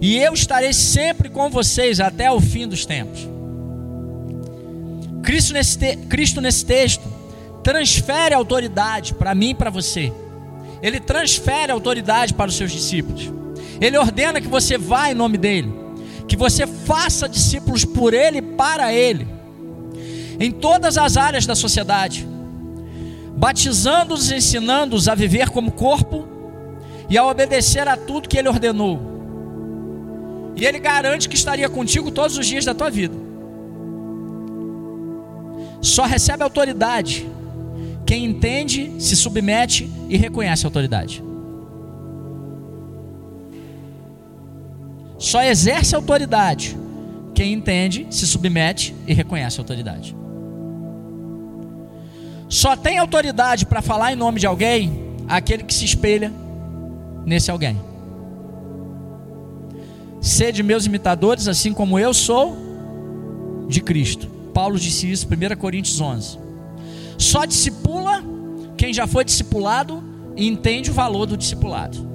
E 0.00 0.16
eu 0.16 0.32
estarei 0.32 0.72
sempre 0.72 1.28
com 1.28 1.50
vocês 1.50 2.00
até 2.00 2.30
o 2.30 2.40
fim 2.40 2.66
dos 2.66 2.86
tempos. 2.86 3.28
Cristo 5.22 5.52
nesse, 5.52 5.76
te, 5.78 5.96
Cristo 5.96 6.40
nesse 6.40 6.64
texto 6.64 7.19
transfere 7.62 8.34
autoridade 8.34 9.14
para 9.14 9.34
mim 9.34 9.50
e 9.50 9.54
para 9.54 9.70
você. 9.70 10.12
Ele 10.82 10.98
transfere 10.98 11.70
autoridade 11.70 12.34
para 12.34 12.48
os 12.48 12.56
seus 12.56 12.72
discípulos. 12.72 13.30
Ele 13.80 13.96
ordena 13.96 14.40
que 14.40 14.48
você 14.48 14.78
vá 14.78 15.10
em 15.10 15.14
nome 15.14 15.38
dele, 15.38 15.72
que 16.26 16.36
você 16.36 16.66
faça 16.66 17.28
discípulos 17.28 17.84
por 17.84 18.14
ele 18.14 18.38
e 18.38 18.42
para 18.42 18.92
ele, 18.92 19.26
em 20.38 20.50
todas 20.50 20.96
as 20.96 21.16
áreas 21.16 21.46
da 21.46 21.54
sociedade, 21.54 22.26
batizando-os 23.36 24.30
e 24.30 24.36
ensinando-os 24.36 25.08
a 25.08 25.14
viver 25.14 25.50
como 25.50 25.72
corpo 25.72 26.28
e 27.08 27.16
a 27.16 27.24
obedecer 27.24 27.88
a 27.88 27.96
tudo 27.96 28.28
que 28.28 28.38
ele 28.38 28.48
ordenou. 28.48 29.08
E 30.56 30.64
ele 30.64 30.78
garante 30.78 31.28
que 31.28 31.34
estaria 31.34 31.68
contigo 31.68 32.10
todos 32.10 32.36
os 32.36 32.46
dias 32.46 32.64
da 32.64 32.74
tua 32.74 32.90
vida. 32.90 33.14
Só 35.80 36.04
recebe 36.04 36.42
autoridade 36.42 37.26
quem 38.10 38.24
entende, 38.24 38.92
se 38.98 39.14
submete 39.14 39.88
e 40.08 40.16
reconhece 40.16 40.66
a 40.66 40.68
autoridade. 40.68 41.22
Só 45.16 45.40
exerce 45.44 45.94
autoridade 45.94 46.76
quem 47.32 47.52
entende, 47.52 48.08
se 48.10 48.26
submete 48.26 48.96
e 49.06 49.14
reconhece 49.14 49.60
a 49.60 49.62
autoridade. 49.62 50.16
Só 52.48 52.74
tem 52.74 52.98
autoridade 52.98 53.64
para 53.64 53.80
falar 53.80 54.12
em 54.12 54.16
nome 54.16 54.40
de 54.40 54.46
alguém 54.48 55.14
aquele 55.28 55.62
que 55.62 55.72
se 55.72 55.84
espelha 55.84 56.32
nesse 57.24 57.48
alguém. 57.48 57.80
Sede 60.20 60.64
meus 60.64 60.84
imitadores, 60.84 61.46
assim 61.46 61.72
como 61.72 61.96
eu 61.96 62.12
sou 62.12 62.56
de 63.68 63.80
Cristo. 63.80 64.26
Paulo 64.52 64.80
disse 64.80 65.08
isso, 65.08 65.28
1 65.28 65.56
Coríntios 65.56 66.00
11. 66.00 66.49
Só 67.20 67.44
discipula 67.44 68.24
quem 68.78 68.94
já 68.94 69.06
foi 69.06 69.26
discipulado 69.26 70.02
e 70.34 70.48
entende 70.48 70.90
o 70.90 70.94
valor 70.94 71.26
do 71.26 71.36
discipulado. 71.36 72.08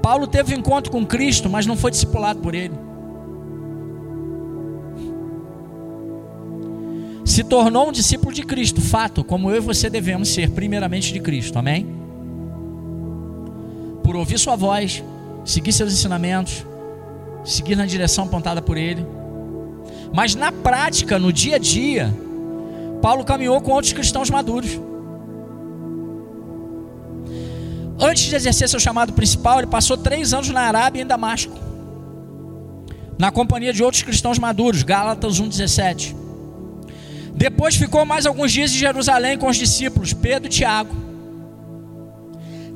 Paulo 0.00 0.28
teve 0.28 0.54
um 0.54 0.58
encontro 0.58 0.92
com 0.92 1.04
Cristo, 1.04 1.50
mas 1.50 1.66
não 1.66 1.76
foi 1.76 1.90
discipulado 1.90 2.38
por 2.38 2.54
ele. 2.54 2.74
Se 7.24 7.42
tornou 7.42 7.88
um 7.88 7.92
discípulo 7.92 8.32
de 8.32 8.44
Cristo, 8.44 8.80
fato, 8.80 9.24
como 9.24 9.50
eu 9.50 9.56
e 9.56 9.60
você 9.60 9.90
devemos 9.90 10.28
ser, 10.28 10.50
primeiramente 10.50 11.12
de 11.12 11.18
Cristo, 11.18 11.58
amém? 11.58 11.88
Por 14.04 14.14
ouvir 14.14 14.38
Sua 14.38 14.54
voz, 14.54 15.02
seguir 15.44 15.72
seus 15.72 15.92
ensinamentos, 15.92 16.64
seguir 17.44 17.76
na 17.76 17.86
direção 17.86 18.24
apontada 18.24 18.60
por 18.60 18.76
Ele. 18.76 19.06
Mas 20.12 20.34
na 20.34 20.50
prática, 20.50 21.18
no 21.18 21.32
dia 21.32 21.56
a 21.56 21.58
dia, 21.58 22.14
Paulo 23.00 23.24
caminhou 23.24 23.60
com 23.60 23.72
outros 23.72 23.92
cristãos 23.92 24.30
maduros. 24.30 24.80
Antes 28.00 28.24
de 28.24 28.36
exercer 28.36 28.68
seu 28.68 28.78
chamado 28.78 29.12
principal, 29.12 29.58
ele 29.58 29.66
passou 29.66 29.96
três 29.96 30.32
anos 30.32 30.48
na 30.50 30.60
Arábia 30.60 31.00
e 31.00 31.04
em 31.04 31.06
Damasco. 31.06 31.56
na 33.18 33.32
companhia 33.32 33.72
de 33.72 33.82
outros 33.82 34.04
cristãos 34.04 34.38
maduros, 34.38 34.84
Gálatas 34.84 35.40
1,17. 35.40 36.14
Depois 37.34 37.74
ficou 37.74 38.04
mais 38.04 38.26
alguns 38.26 38.52
dias 38.52 38.70
em 38.70 38.78
Jerusalém 38.78 39.36
com 39.36 39.48
os 39.48 39.56
discípulos, 39.56 40.12
Pedro 40.12 40.46
e 40.46 40.50
Tiago. 40.50 40.94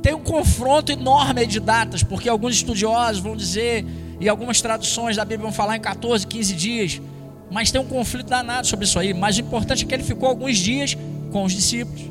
Tem 0.03 0.12
um 0.14 0.20
confronto 0.20 0.90
enorme 0.90 1.46
de 1.46 1.61
datas, 1.61 2.03
porque 2.03 2.29
alguns 2.29 2.57
estudiosos 2.57 3.22
vão 3.22 3.37
dizer, 3.37 3.87
e 4.22 4.28
algumas 4.28 4.61
traduções 4.61 5.16
da 5.16 5.24
Bíblia 5.24 5.42
vão 5.42 5.52
falar 5.52 5.76
em 5.76 5.80
14, 5.80 6.24
15 6.24 6.54
dias, 6.54 7.02
mas 7.50 7.72
tem 7.72 7.80
um 7.80 7.85
conflito 7.85 8.28
danado 8.28 8.68
sobre 8.68 8.85
isso 8.85 8.96
aí. 8.96 9.12
Mas 9.12 9.37
o 9.37 9.40
importante 9.40 9.85
é 9.85 9.88
que 9.88 9.92
ele 9.92 10.04
ficou 10.04 10.28
alguns 10.28 10.58
dias 10.58 10.96
com 11.32 11.42
os 11.42 11.52
discípulos. 11.52 12.02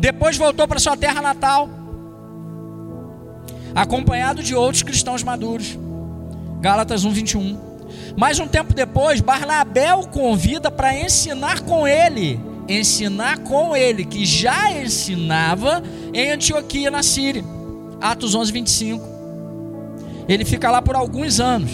Depois 0.00 0.36
voltou 0.36 0.66
para 0.66 0.80
sua 0.80 0.96
terra 0.96 1.22
natal, 1.22 1.68
acompanhado 3.72 4.42
de 4.42 4.52
outros 4.52 4.82
cristãos 4.82 5.22
maduros. 5.22 5.78
Gálatas 6.60 7.04
1:21. 7.04 7.56
Mas 8.16 8.40
um 8.40 8.48
tempo 8.48 8.74
depois, 8.74 9.20
Barnabé 9.20 9.94
o 9.94 10.08
convida 10.08 10.72
para 10.72 10.92
ensinar 10.92 11.60
com 11.60 11.86
ele, 11.86 12.40
ensinar 12.68 13.38
com 13.44 13.76
ele, 13.76 14.04
que 14.04 14.26
já 14.26 14.72
ensinava 14.72 15.84
em 16.12 16.32
Antioquia, 16.32 16.90
na 16.90 17.04
Síria. 17.04 17.44
Atos 18.00 18.34
11:25. 18.34 19.17
Ele 20.28 20.44
fica 20.44 20.70
lá 20.70 20.82
por 20.82 20.94
alguns 20.94 21.40
anos. 21.40 21.70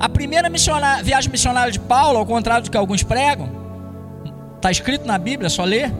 A 0.00 0.08
primeira 0.08 0.50
missionária, 0.50 1.02
viagem 1.02 1.30
missionária 1.30 1.70
de 1.70 1.78
Paulo, 1.78 2.18
ao 2.18 2.26
contrário 2.26 2.64
do 2.64 2.70
que 2.70 2.76
alguns 2.76 3.02
pregam, 3.02 3.48
está 4.56 4.70
escrito 4.70 5.06
na 5.06 5.16
Bíblia, 5.16 5.46
é 5.46 5.50
só 5.50 5.64
ler. 5.64 5.92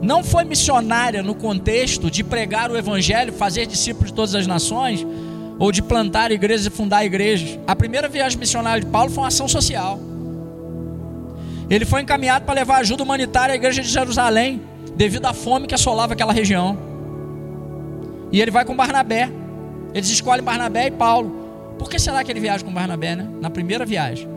Não 0.00 0.24
foi 0.24 0.44
missionária 0.44 1.22
no 1.22 1.34
contexto 1.34 2.10
de 2.10 2.24
pregar 2.24 2.70
o 2.70 2.76
evangelho, 2.76 3.32
fazer 3.32 3.66
discípulos 3.66 4.10
de 4.10 4.14
todas 4.14 4.34
as 4.34 4.46
nações, 4.46 5.06
ou 5.58 5.70
de 5.70 5.82
plantar 5.82 6.32
igrejas 6.32 6.66
e 6.66 6.70
fundar 6.70 7.04
igrejas. 7.04 7.58
A 7.66 7.76
primeira 7.76 8.08
viagem 8.08 8.38
missionária 8.38 8.82
de 8.82 8.86
Paulo 8.86 9.10
foi 9.10 9.22
uma 9.22 9.28
ação 9.28 9.46
social. 9.46 10.00
Ele 11.68 11.84
foi 11.84 12.00
encaminhado 12.00 12.46
para 12.46 12.54
levar 12.54 12.78
ajuda 12.78 13.02
humanitária 13.02 13.52
à 13.52 13.56
igreja 13.56 13.82
de 13.82 13.88
Jerusalém, 13.88 14.62
devido 14.96 15.26
à 15.26 15.34
fome 15.34 15.66
que 15.66 15.74
assolava 15.74 16.14
aquela 16.14 16.32
região. 16.32 16.78
E 18.32 18.40
ele 18.40 18.50
vai 18.50 18.64
com 18.64 18.74
Barnabé. 18.74 19.39
Eles 19.94 20.08
escolhem 20.10 20.42
Barnabé 20.42 20.86
e 20.86 20.90
Paulo. 20.90 21.30
Por 21.78 21.88
que 21.88 21.98
será 21.98 22.22
que 22.22 22.30
ele 22.30 22.40
viaja 22.40 22.64
com 22.64 22.72
Barnabé, 22.72 23.16
né? 23.16 23.28
Na 23.40 23.50
primeira 23.50 23.84
viagem. 23.84 24.28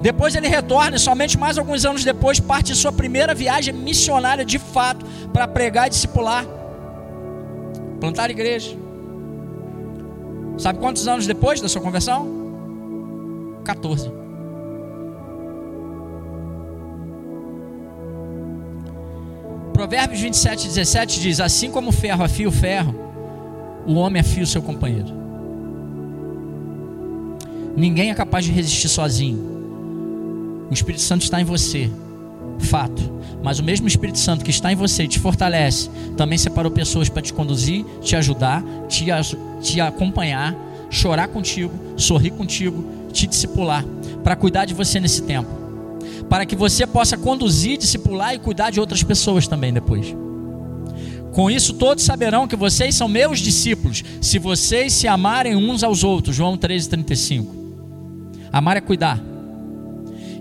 Depois 0.00 0.34
ele 0.34 0.48
retorna 0.48 0.96
e 0.96 0.98
somente 0.98 1.38
mais 1.38 1.56
alguns 1.58 1.84
anos 1.84 2.02
depois 2.02 2.40
parte 2.40 2.72
de 2.72 2.76
sua 2.76 2.92
primeira 2.92 3.34
viagem 3.34 3.72
missionária 3.72 4.44
de 4.44 4.58
fato 4.58 5.06
para 5.32 5.46
pregar 5.46 5.86
e 5.86 5.90
discipular 5.90 6.44
plantar 8.02 8.30
igreja. 8.30 8.76
Sabe 10.58 10.80
quantos 10.80 11.06
anos 11.06 11.24
depois 11.24 11.60
da 11.60 11.68
sua 11.68 11.80
conversão? 11.80 12.26
14. 13.64 14.21
Provérbios 19.72 20.20
27, 20.20 20.68
17 20.68 21.20
diz: 21.20 21.40
Assim 21.40 21.70
como 21.70 21.90
o 21.90 21.92
ferro 21.92 22.22
afia 22.22 22.48
o 22.48 22.52
ferro, 22.52 22.94
o 23.86 23.94
homem 23.94 24.20
afia 24.20 24.42
o 24.42 24.46
seu 24.46 24.62
companheiro. 24.62 25.22
Ninguém 27.76 28.10
é 28.10 28.14
capaz 28.14 28.44
de 28.44 28.52
resistir 28.52 28.88
sozinho. 28.88 29.50
O 30.70 30.74
Espírito 30.74 31.02
Santo 31.02 31.22
está 31.22 31.40
em 31.40 31.44
você 31.44 31.90
fato. 32.62 33.02
Mas 33.42 33.58
o 33.58 33.64
mesmo 33.64 33.88
Espírito 33.88 34.18
Santo 34.18 34.44
que 34.44 34.50
está 34.50 34.72
em 34.72 34.76
você 34.76 35.06
te 35.06 35.18
fortalece, 35.18 35.90
também 36.16 36.38
separou 36.38 36.70
pessoas 36.70 37.08
para 37.08 37.22
te 37.22 37.32
conduzir, 37.32 37.84
te 38.00 38.14
ajudar, 38.14 38.62
te, 38.88 39.06
te 39.60 39.80
acompanhar, 39.80 40.56
chorar 40.88 41.28
contigo, 41.28 41.72
sorrir 41.96 42.30
contigo, 42.30 42.84
te 43.12 43.26
discipular, 43.26 43.84
para 44.22 44.36
cuidar 44.36 44.64
de 44.64 44.74
você 44.74 45.00
nesse 45.00 45.22
tempo. 45.22 45.61
Para 46.28 46.46
que 46.46 46.56
você 46.56 46.86
possa 46.86 47.16
conduzir, 47.16 47.78
discipular 47.78 48.34
e 48.34 48.38
cuidar 48.38 48.70
de 48.70 48.80
outras 48.80 49.02
pessoas 49.02 49.46
também 49.46 49.72
depois. 49.72 50.14
Com 51.32 51.50
isso, 51.50 51.74
todos 51.74 52.04
saberão 52.04 52.46
que 52.46 52.56
vocês 52.56 52.94
são 52.94 53.08
meus 53.08 53.38
discípulos, 53.38 54.04
se 54.20 54.38
vocês 54.38 54.92
se 54.92 55.08
amarem 55.08 55.56
uns 55.56 55.82
aos 55.82 56.04
outros. 56.04 56.36
João 56.36 56.58
13,35. 56.58 57.46
Amar 58.52 58.76
é 58.76 58.80
cuidar. 58.80 59.18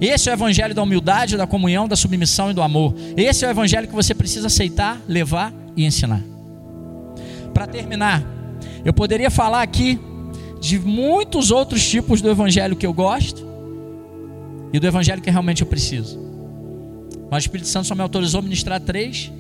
Esse 0.01 0.29
é 0.29 0.33
o 0.33 0.35
evangelho 0.35 0.75
da 0.75 0.83
humildade, 0.83 1.37
da 1.37 1.47
comunhão, 1.47 1.87
da 1.87 1.95
submissão 1.95 2.51
e 2.51 2.53
do 2.53 2.61
amor. 2.61 2.93
Esse 3.15 3.45
é 3.45 3.47
o 3.47 3.51
evangelho 3.51 3.87
que 3.87 3.93
você 3.93 4.13
precisa 4.13 4.47
aceitar, 4.47 4.99
levar 5.07 5.53
e 5.77 5.85
ensinar. 5.85 6.21
Para 7.53 7.67
terminar, 7.67 8.23
eu 8.83 8.91
poderia 8.91 9.29
falar 9.29 9.61
aqui 9.61 9.99
de 10.59 10.79
muitos 10.79 11.51
outros 11.51 11.87
tipos 11.87 12.21
do 12.21 12.29
evangelho 12.29 12.75
que 12.75 12.85
eu 12.85 12.93
gosto 12.93 13.50
e 14.73 14.79
do 14.79 14.87
evangelho 14.87 15.21
que 15.21 15.29
realmente 15.29 15.61
eu 15.61 15.67
preciso. 15.67 16.19
Mas 17.29 17.43
o 17.43 17.45
Espírito 17.45 17.67
Santo 17.67 17.87
só 17.87 17.95
me 17.95 18.01
autorizou 18.01 18.39
a 18.39 18.41
ministrar 18.41 18.79
três 18.79 19.31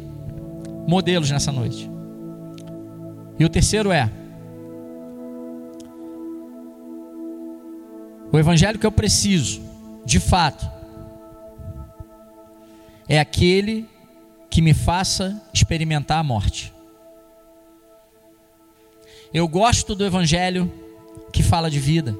modelos 0.87 1.29
nessa 1.29 1.51
noite. 1.51 1.89
E 3.39 3.45
o 3.45 3.49
terceiro 3.49 3.91
é 3.91 4.09
o 8.31 8.39
evangelho 8.39 8.79
que 8.79 8.85
eu 8.85 8.91
preciso 8.91 9.61
de 10.05 10.19
fato, 10.19 10.69
é 13.07 13.19
aquele 13.19 13.87
que 14.49 14.61
me 14.61 14.73
faça 14.73 15.41
experimentar 15.53 16.19
a 16.19 16.23
morte. 16.23 16.73
Eu 19.33 19.47
gosto 19.47 19.95
do 19.95 20.05
Evangelho 20.05 20.71
que 21.31 21.41
fala 21.41 21.69
de 21.69 21.79
vida. 21.79 22.15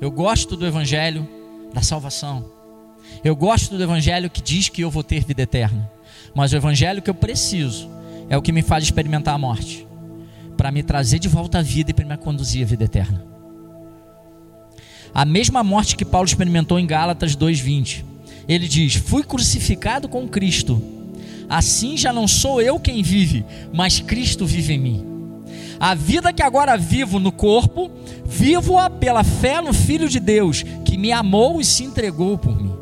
Eu 0.00 0.10
gosto 0.10 0.56
do 0.56 0.66
Evangelho 0.66 1.28
da 1.72 1.82
salvação. 1.82 2.44
Eu 3.24 3.36
gosto 3.36 3.76
do 3.76 3.82
Evangelho 3.82 4.30
que 4.30 4.42
diz 4.42 4.68
que 4.68 4.82
eu 4.82 4.90
vou 4.90 5.02
ter 5.02 5.24
vida 5.24 5.42
eterna. 5.42 5.90
Mas 6.34 6.52
o 6.52 6.56
Evangelho 6.56 7.02
que 7.02 7.10
eu 7.10 7.14
preciso 7.14 7.88
é 8.28 8.36
o 8.36 8.42
que 8.42 8.52
me 8.52 8.62
faz 8.62 8.84
experimentar 8.84 9.34
a 9.34 9.38
morte 9.38 9.86
para 10.56 10.70
me 10.70 10.82
trazer 10.82 11.18
de 11.18 11.28
volta 11.28 11.58
à 11.58 11.62
vida 11.62 11.90
e 11.90 11.94
para 11.94 12.04
me 12.04 12.16
conduzir 12.16 12.62
à 12.62 12.66
vida 12.66 12.84
eterna 12.84 13.32
a 15.14 15.24
mesma 15.24 15.62
morte 15.62 15.96
que 15.96 16.04
Paulo 16.04 16.26
experimentou 16.26 16.78
em 16.78 16.86
Gálatas 16.86 17.36
2:20. 17.36 18.04
Ele 18.48 18.66
diz: 18.66 18.94
"Fui 18.94 19.22
crucificado 19.22 20.08
com 20.08 20.26
Cristo. 20.26 20.82
Assim 21.48 21.96
já 21.96 22.12
não 22.12 22.26
sou 22.26 22.62
eu 22.62 22.80
quem 22.80 23.02
vive, 23.02 23.44
mas 23.72 24.00
Cristo 24.00 24.46
vive 24.46 24.72
em 24.72 24.78
mim. 24.78 25.11
A 25.78 25.94
vida 25.94 26.32
que 26.32 26.42
agora 26.42 26.76
vivo 26.76 27.18
no 27.18 27.32
corpo, 27.32 27.90
vivo-a 28.24 28.88
pela 28.88 29.24
fé 29.24 29.60
no 29.60 29.72
Filho 29.72 30.08
de 30.08 30.20
Deus, 30.20 30.64
que 30.84 30.96
me 30.96 31.12
amou 31.12 31.60
e 31.60 31.64
se 31.64 31.84
entregou 31.84 32.38
por 32.38 32.60
mim. 32.60 32.72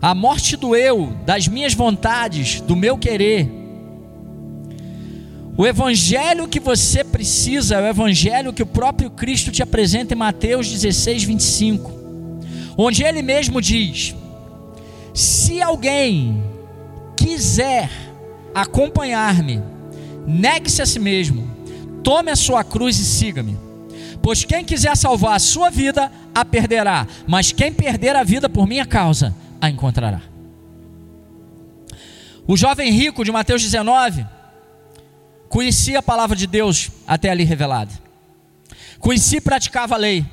A 0.00 0.14
morte 0.14 0.56
do 0.56 0.76
eu, 0.76 1.12
das 1.24 1.48
minhas 1.48 1.74
vontades, 1.74 2.60
do 2.60 2.76
meu 2.76 2.98
querer, 2.98 3.50
o 5.58 5.66
evangelho 5.66 6.46
que 6.46 6.60
você 6.60 7.02
precisa 7.02 7.76
é 7.76 7.82
o 7.82 7.86
evangelho 7.86 8.52
que 8.52 8.62
o 8.62 8.66
próprio 8.66 9.10
Cristo 9.10 9.50
te 9.50 9.62
apresenta 9.62 10.12
em 10.12 10.16
Mateus 10.16 10.70
16, 10.70 11.24
25, 11.24 11.92
onde 12.76 13.02
ele 13.02 13.22
mesmo 13.22 13.60
diz: 13.62 14.14
Se 15.14 15.62
alguém 15.62 16.44
quiser 17.16 17.90
acompanhar-me, 18.54 19.62
negue-se 20.26 20.82
a 20.82 20.86
si 20.86 20.98
mesmo, 20.98 21.48
tome 22.02 22.30
a 22.30 22.36
sua 22.36 22.64
cruz 22.64 22.98
e 22.98 23.04
siga-me. 23.04 23.56
Pois 24.22 24.44
quem 24.44 24.64
quiser 24.64 24.96
salvar 24.96 25.36
a 25.36 25.38
sua 25.38 25.70
vida, 25.70 26.10
a 26.34 26.44
perderá, 26.44 27.06
mas 27.26 27.52
quem 27.52 27.72
perder 27.72 28.16
a 28.16 28.24
vida 28.24 28.48
por 28.48 28.66
minha 28.66 28.84
causa, 28.84 29.34
a 29.60 29.70
encontrará. 29.70 30.20
O 32.46 32.56
jovem 32.56 32.90
rico 32.90 33.24
de 33.24 33.32
Mateus 33.32 33.62
19 33.62 34.36
Conhecia 35.48 36.00
a 36.00 36.02
palavra 36.02 36.36
de 36.36 36.46
Deus 36.46 36.90
até 37.06 37.30
ali 37.30 37.44
revelada. 37.44 37.92
Conhecia 38.98 39.38
e 39.38 39.40
praticava 39.40 39.94
a 39.94 39.98
lei. 39.98 40.24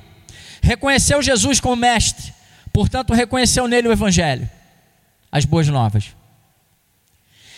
Reconheceu 0.61 1.21
Jesus 1.21 1.59
como 1.59 1.75
mestre. 1.75 2.33
Portanto, 2.71 3.13
reconheceu 3.13 3.67
nele 3.67 3.87
o 3.87 3.91
evangelho, 3.91 4.49
as 5.31 5.45
boas 5.45 5.67
novas. 5.67 6.15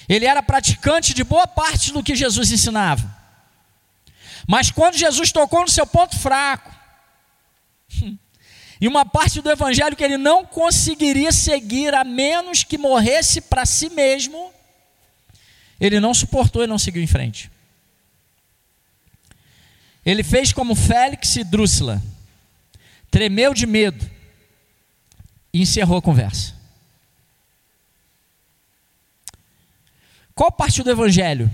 Ele 0.07 0.25
era 0.25 0.43
praticante 0.43 1.13
de 1.13 1.23
boa 1.23 1.47
parte 1.47 1.91
do 1.91 2.03
que 2.03 2.15
Jesus 2.15 2.51
ensinava. 2.51 3.13
Mas 4.47 4.69
quando 4.69 4.95
Jesus 4.95 5.31
tocou 5.31 5.61
no 5.61 5.69
seu 5.69 5.87
ponto 5.87 6.17
fraco, 6.17 6.71
e 8.79 8.87
uma 8.87 9.05
parte 9.05 9.41
do 9.41 9.49
evangelho 9.49 9.95
que 9.95 10.03
ele 10.03 10.17
não 10.17 10.45
conseguiria 10.45 11.31
seguir 11.31 11.93
a 11.93 12.03
menos 12.03 12.63
que 12.63 12.77
morresse 12.77 13.41
para 13.41 13.65
si 13.65 13.89
mesmo, 13.89 14.53
ele 15.79 15.99
não 15.99 16.13
suportou 16.13 16.63
e 16.63 16.67
não 16.67 16.77
seguiu 16.77 17.01
em 17.01 17.07
frente. 17.07 17.49
Ele 20.05 20.23
fez 20.23 20.53
como 20.53 20.75
Félix 20.75 21.35
e 21.35 21.43
Drúxila, 21.43 22.01
tremeu 23.09 23.53
de 23.53 23.65
medo 23.65 24.07
e 25.51 25.61
encerrou 25.61 25.97
a 25.97 26.01
conversa. 26.01 26.53
Qual 30.35 30.51
parte 30.51 30.83
do 30.83 30.91
Evangelho 30.91 31.49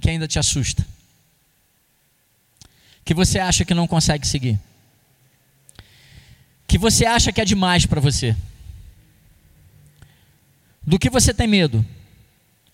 que 0.00 0.10
ainda 0.10 0.26
te 0.26 0.38
assusta? 0.38 0.84
que 3.04 3.14
você 3.14 3.38
acha 3.38 3.64
que 3.64 3.74
não 3.74 3.86
consegue 3.86 4.26
seguir? 4.26 4.58
Que 6.66 6.78
você 6.78 7.04
acha 7.04 7.32
que 7.32 7.40
é 7.40 7.44
demais 7.44 7.84
para 7.84 8.00
você? 8.00 8.36
Do 10.82 10.98
que 10.98 11.10
você 11.10 11.34
tem 11.34 11.46
medo? 11.46 11.84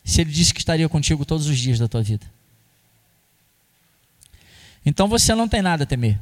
Se 0.05 0.21
ele 0.21 0.31
disse 0.31 0.55
que 0.55 0.61
estaria 0.61 0.89
contigo 0.89 1.25
todos 1.25 1.47
os 1.47 1.59
dias 1.59 1.79
da 1.79 1.89
tua 1.89 2.03
vida. 2.03 2.27
Então 4.85 5.09
você 5.09 5.35
não 5.35 5.49
tem 5.49 5.61
nada 5.61 5.85
a 5.85 5.87
temer, 5.87 6.19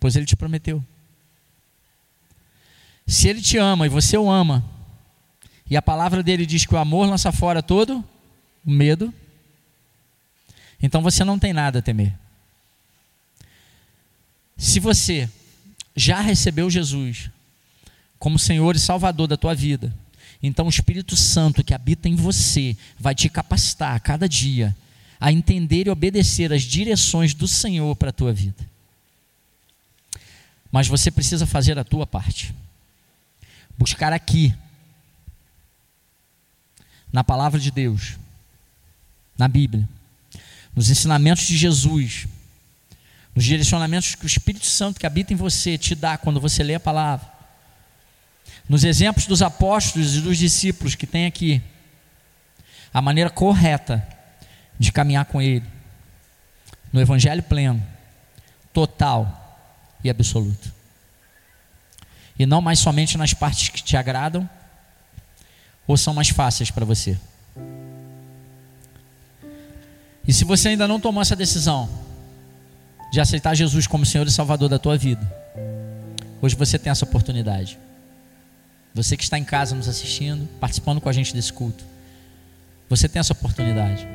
pois 0.00 0.16
ele 0.16 0.26
te 0.26 0.36
prometeu. 0.36 0.84
Se 3.06 3.28
ele 3.28 3.40
te 3.40 3.56
ama 3.56 3.86
e 3.86 3.88
você 3.88 4.18
o 4.18 4.30
ama, 4.30 4.62
e 5.70 5.76
a 5.76 5.82
palavra 5.82 6.22
dele 6.22 6.46
diz 6.46 6.64
que 6.64 6.74
o 6.74 6.78
amor 6.78 7.08
lança 7.08 7.30
fora 7.30 7.62
todo 7.62 8.04
o 8.64 8.70
medo, 8.70 9.12
então 10.82 11.02
você 11.02 11.24
não 11.24 11.38
tem 11.38 11.52
nada 11.52 11.80
a 11.80 11.82
temer. 11.82 12.14
Se 14.56 14.80
você 14.80 15.28
já 15.94 16.20
recebeu 16.20 16.70
Jesus 16.70 17.30
como 18.18 18.38
Senhor 18.38 18.74
e 18.74 18.78
Salvador 18.78 19.26
da 19.26 19.36
tua 19.36 19.54
vida, 19.54 19.94
então 20.42 20.66
o 20.66 20.70
Espírito 20.70 21.16
Santo 21.16 21.64
que 21.64 21.74
habita 21.74 22.08
em 22.08 22.14
você 22.14 22.76
vai 22.98 23.14
te 23.14 23.28
capacitar 23.28 23.94
a 23.94 24.00
cada 24.00 24.28
dia 24.28 24.76
a 25.20 25.32
entender 25.32 25.86
e 25.86 25.90
obedecer 25.90 26.52
as 26.52 26.62
direções 26.62 27.34
do 27.34 27.48
Senhor 27.48 27.94
para 27.96 28.10
a 28.10 28.12
tua 28.12 28.32
vida. 28.32 28.68
Mas 30.70 30.86
você 30.86 31.10
precisa 31.10 31.46
fazer 31.46 31.78
a 31.78 31.84
tua 31.84 32.06
parte. 32.06 32.54
Buscar 33.76 34.12
aqui, 34.12 34.54
na 37.12 37.24
palavra 37.24 37.58
de 37.58 37.70
Deus, 37.70 38.16
na 39.36 39.48
Bíblia, 39.48 39.88
nos 40.74 40.90
ensinamentos 40.90 41.46
de 41.46 41.56
Jesus, 41.56 42.26
nos 43.34 43.44
direcionamentos 43.44 44.14
que 44.14 44.24
o 44.24 44.26
Espírito 44.26 44.66
Santo 44.66 45.00
que 45.00 45.06
habita 45.06 45.32
em 45.32 45.36
você 45.36 45.78
te 45.78 45.94
dá 45.94 46.18
quando 46.18 46.40
você 46.40 46.62
lê 46.62 46.74
a 46.74 46.80
palavra, 46.80 47.26
nos 48.68 48.84
exemplos 48.84 49.26
dos 49.26 49.40
apóstolos 49.40 50.16
e 50.16 50.20
dos 50.20 50.36
discípulos 50.36 50.94
que 50.94 51.06
tem 51.06 51.26
aqui, 51.26 51.62
a 52.92 53.00
maneira 53.00 53.30
correta 53.30 54.06
de 54.78 54.92
caminhar 54.92 55.24
com 55.24 55.40
Ele, 55.40 55.64
no 56.92 57.00
Evangelho 57.00 57.42
pleno, 57.42 57.84
total 58.72 59.66
e 60.02 60.10
absoluto. 60.10 60.72
E 62.38 62.46
não 62.46 62.60
mais 62.60 62.78
somente 62.78 63.18
nas 63.18 63.34
partes 63.34 63.68
que 63.68 63.82
te 63.82 63.96
agradam 63.96 64.48
ou 65.88 65.96
são 65.96 66.12
mais 66.12 66.28
fáceis 66.28 66.70
para 66.70 66.84
você. 66.84 67.18
E 70.26 70.32
se 70.32 70.44
você 70.44 70.68
ainda 70.68 70.86
não 70.86 71.00
tomou 71.00 71.22
essa 71.22 71.34
decisão 71.34 71.88
de 73.10 73.18
aceitar 73.18 73.54
Jesus 73.54 73.86
como 73.86 74.04
Senhor 74.04 74.26
e 74.26 74.30
Salvador 74.30 74.68
da 74.68 74.78
tua 74.78 74.98
vida, 74.98 75.26
hoje 76.42 76.54
você 76.54 76.78
tem 76.78 76.90
essa 76.90 77.06
oportunidade. 77.06 77.78
Você 78.94 79.16
que 79.16 79.22
está 79.22 79.38
em 79.38 79.44
casa 79.44 79.74
nos 79.74 79.88
assistindo, 79.88 80.46
participando 80.60 81.00
com 81.00 81.08
a 81.08 81.12
gente 81.12 81.32
desse 81.32 81.50
culto, 81.50 81.82
você 82.90 83.08
tem 83.08 83.20
essa 83.20 83.32
oportunidade. 83.32 84.06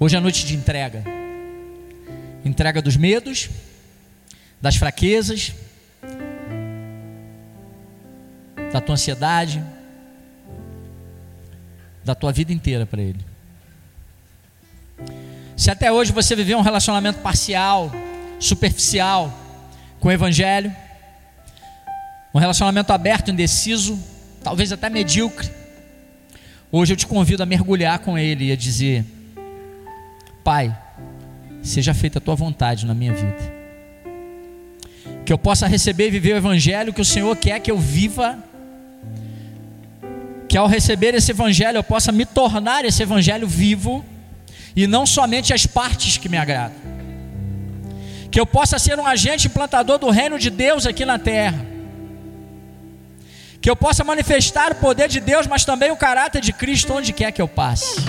Hoje 0.00 0.16
é 0.16 0.20
noite 0.20 0.44
de 0.44 0.56
entrega. 0.56 1.04
Entrega 2.44 2.82
dos 2.82 2.96
medos, 2.96 3.48
das 4.60 4.74
fraquezas, 4.74 5.52
da 8.72 8.80
tua 8.80 8.94
ansiedade, 8.94 9.62
da 12.06 12.14
tua 12.14 12.32
vida 12.32 12.52
inteira 12.52 12.86
para 12.86 13.02
Ele. 13.02 13.18
Se 15.56 15.70
até 15.70 15.90
hoje 15.90 16.12
você 16.12 16.36
viveu 16.36 16.56
um 16.56 16.62
relacionamento 16.62 17.18
parcial, 17.18 17.90
superficial 18.38 19.36
com 19.98 20.08
o 20.08 20.12
Evangelho, 20.12 20.72
um 22.32 22.38
relacionamento 22.38 22.92
aberto, 22.92 23.30
indeciso, 23.30 23.98
talvez 24.42 24.70
até 24.70 24.88
medíocre, 24.88 25.50
hoje 26.70 26.92
eu 26.92 26.96
te 26.96 27.06
convido 27.06 27.42
a 27.42 27.46
mergulhar 27.46 27.98
com 27.98 28.16
Ele 28.16 28.46
e 28.46 28.52
a 28.52 28.56
dizer: 28.56 29.04
Pai, 30.44 30.76
seja 31.62 31.92
feita 31.92 32.18
a 32.18 32.20
tua 32.20 32.36
vontade 32.36 32.86
na 32.86 32.94
minha 32.94 33.12
vida. 33.12 33.56
Que 35.24 35.32
eu 35.32 35.38
possa 35.38 35.66
receber 35.66 36.06
e 36.06 36.10
viver 36.10 36.34
o 36.34 36.36
Evangelho 36.36 36.92
que 36.92 37.00
o 37.00 37.04
Senhor 37.04 37.34
quer 37.36 37.58
que 37.58 37.70
eu 37.70 37.78
viva. 37.78 38.38
Que 40.56 40.58
ao 40.58 40.66
receber 40.66 41.14
esse 41.14 41.32
Evangelho 41.32 41.76
eu 41.76 41.84
possa 41.84 42.10
me 42.10 42.24
tornar 42.24 42.82
esse 42.86 43.02
Evangelho 43.02 43.46
vivo 43.46 44.02
e 44.74 44.86
não 44.86 45.04
somente 45.04 45.52
as 45.52 45.66
partes 45.66 46.16
que 46.16 46.30
me 46.30 46.38
agradam. 46.38 46.78
Que 48.30 48.40
eu 48.40 48.46
possa 48.46 48.78
ser 48.78 48.98
um 48.98 49.06
agente 49.06 49.48
implantador 49.48 49.98
do 49.98 50.08
reino 50.08 50.38
de 50.38 50.48
Deus 50.48 50.86
aqui 50.86 51.04
na 51.04 51.18
terra. 51.18 51.62
Que 53.60 53.68
eu 53.68 53.76
possa 53.76 54.02
manifestar 54.02 54.72
o 54.72 54.76
poder 54.76 55.08
de 55.08 55.20
Deus, 55.20 55.46
mas 55.46 55.62
também 55.66 55.90
o 55.90 55.96
caráter 55.96 56.40
de 56.40 56.54
Cristo 56.54 56.94
onde 56.94 57.12
quer 57.12 57.32
que 57.32 57.42
eu 57.42 57.48
passe. 57.48 58.00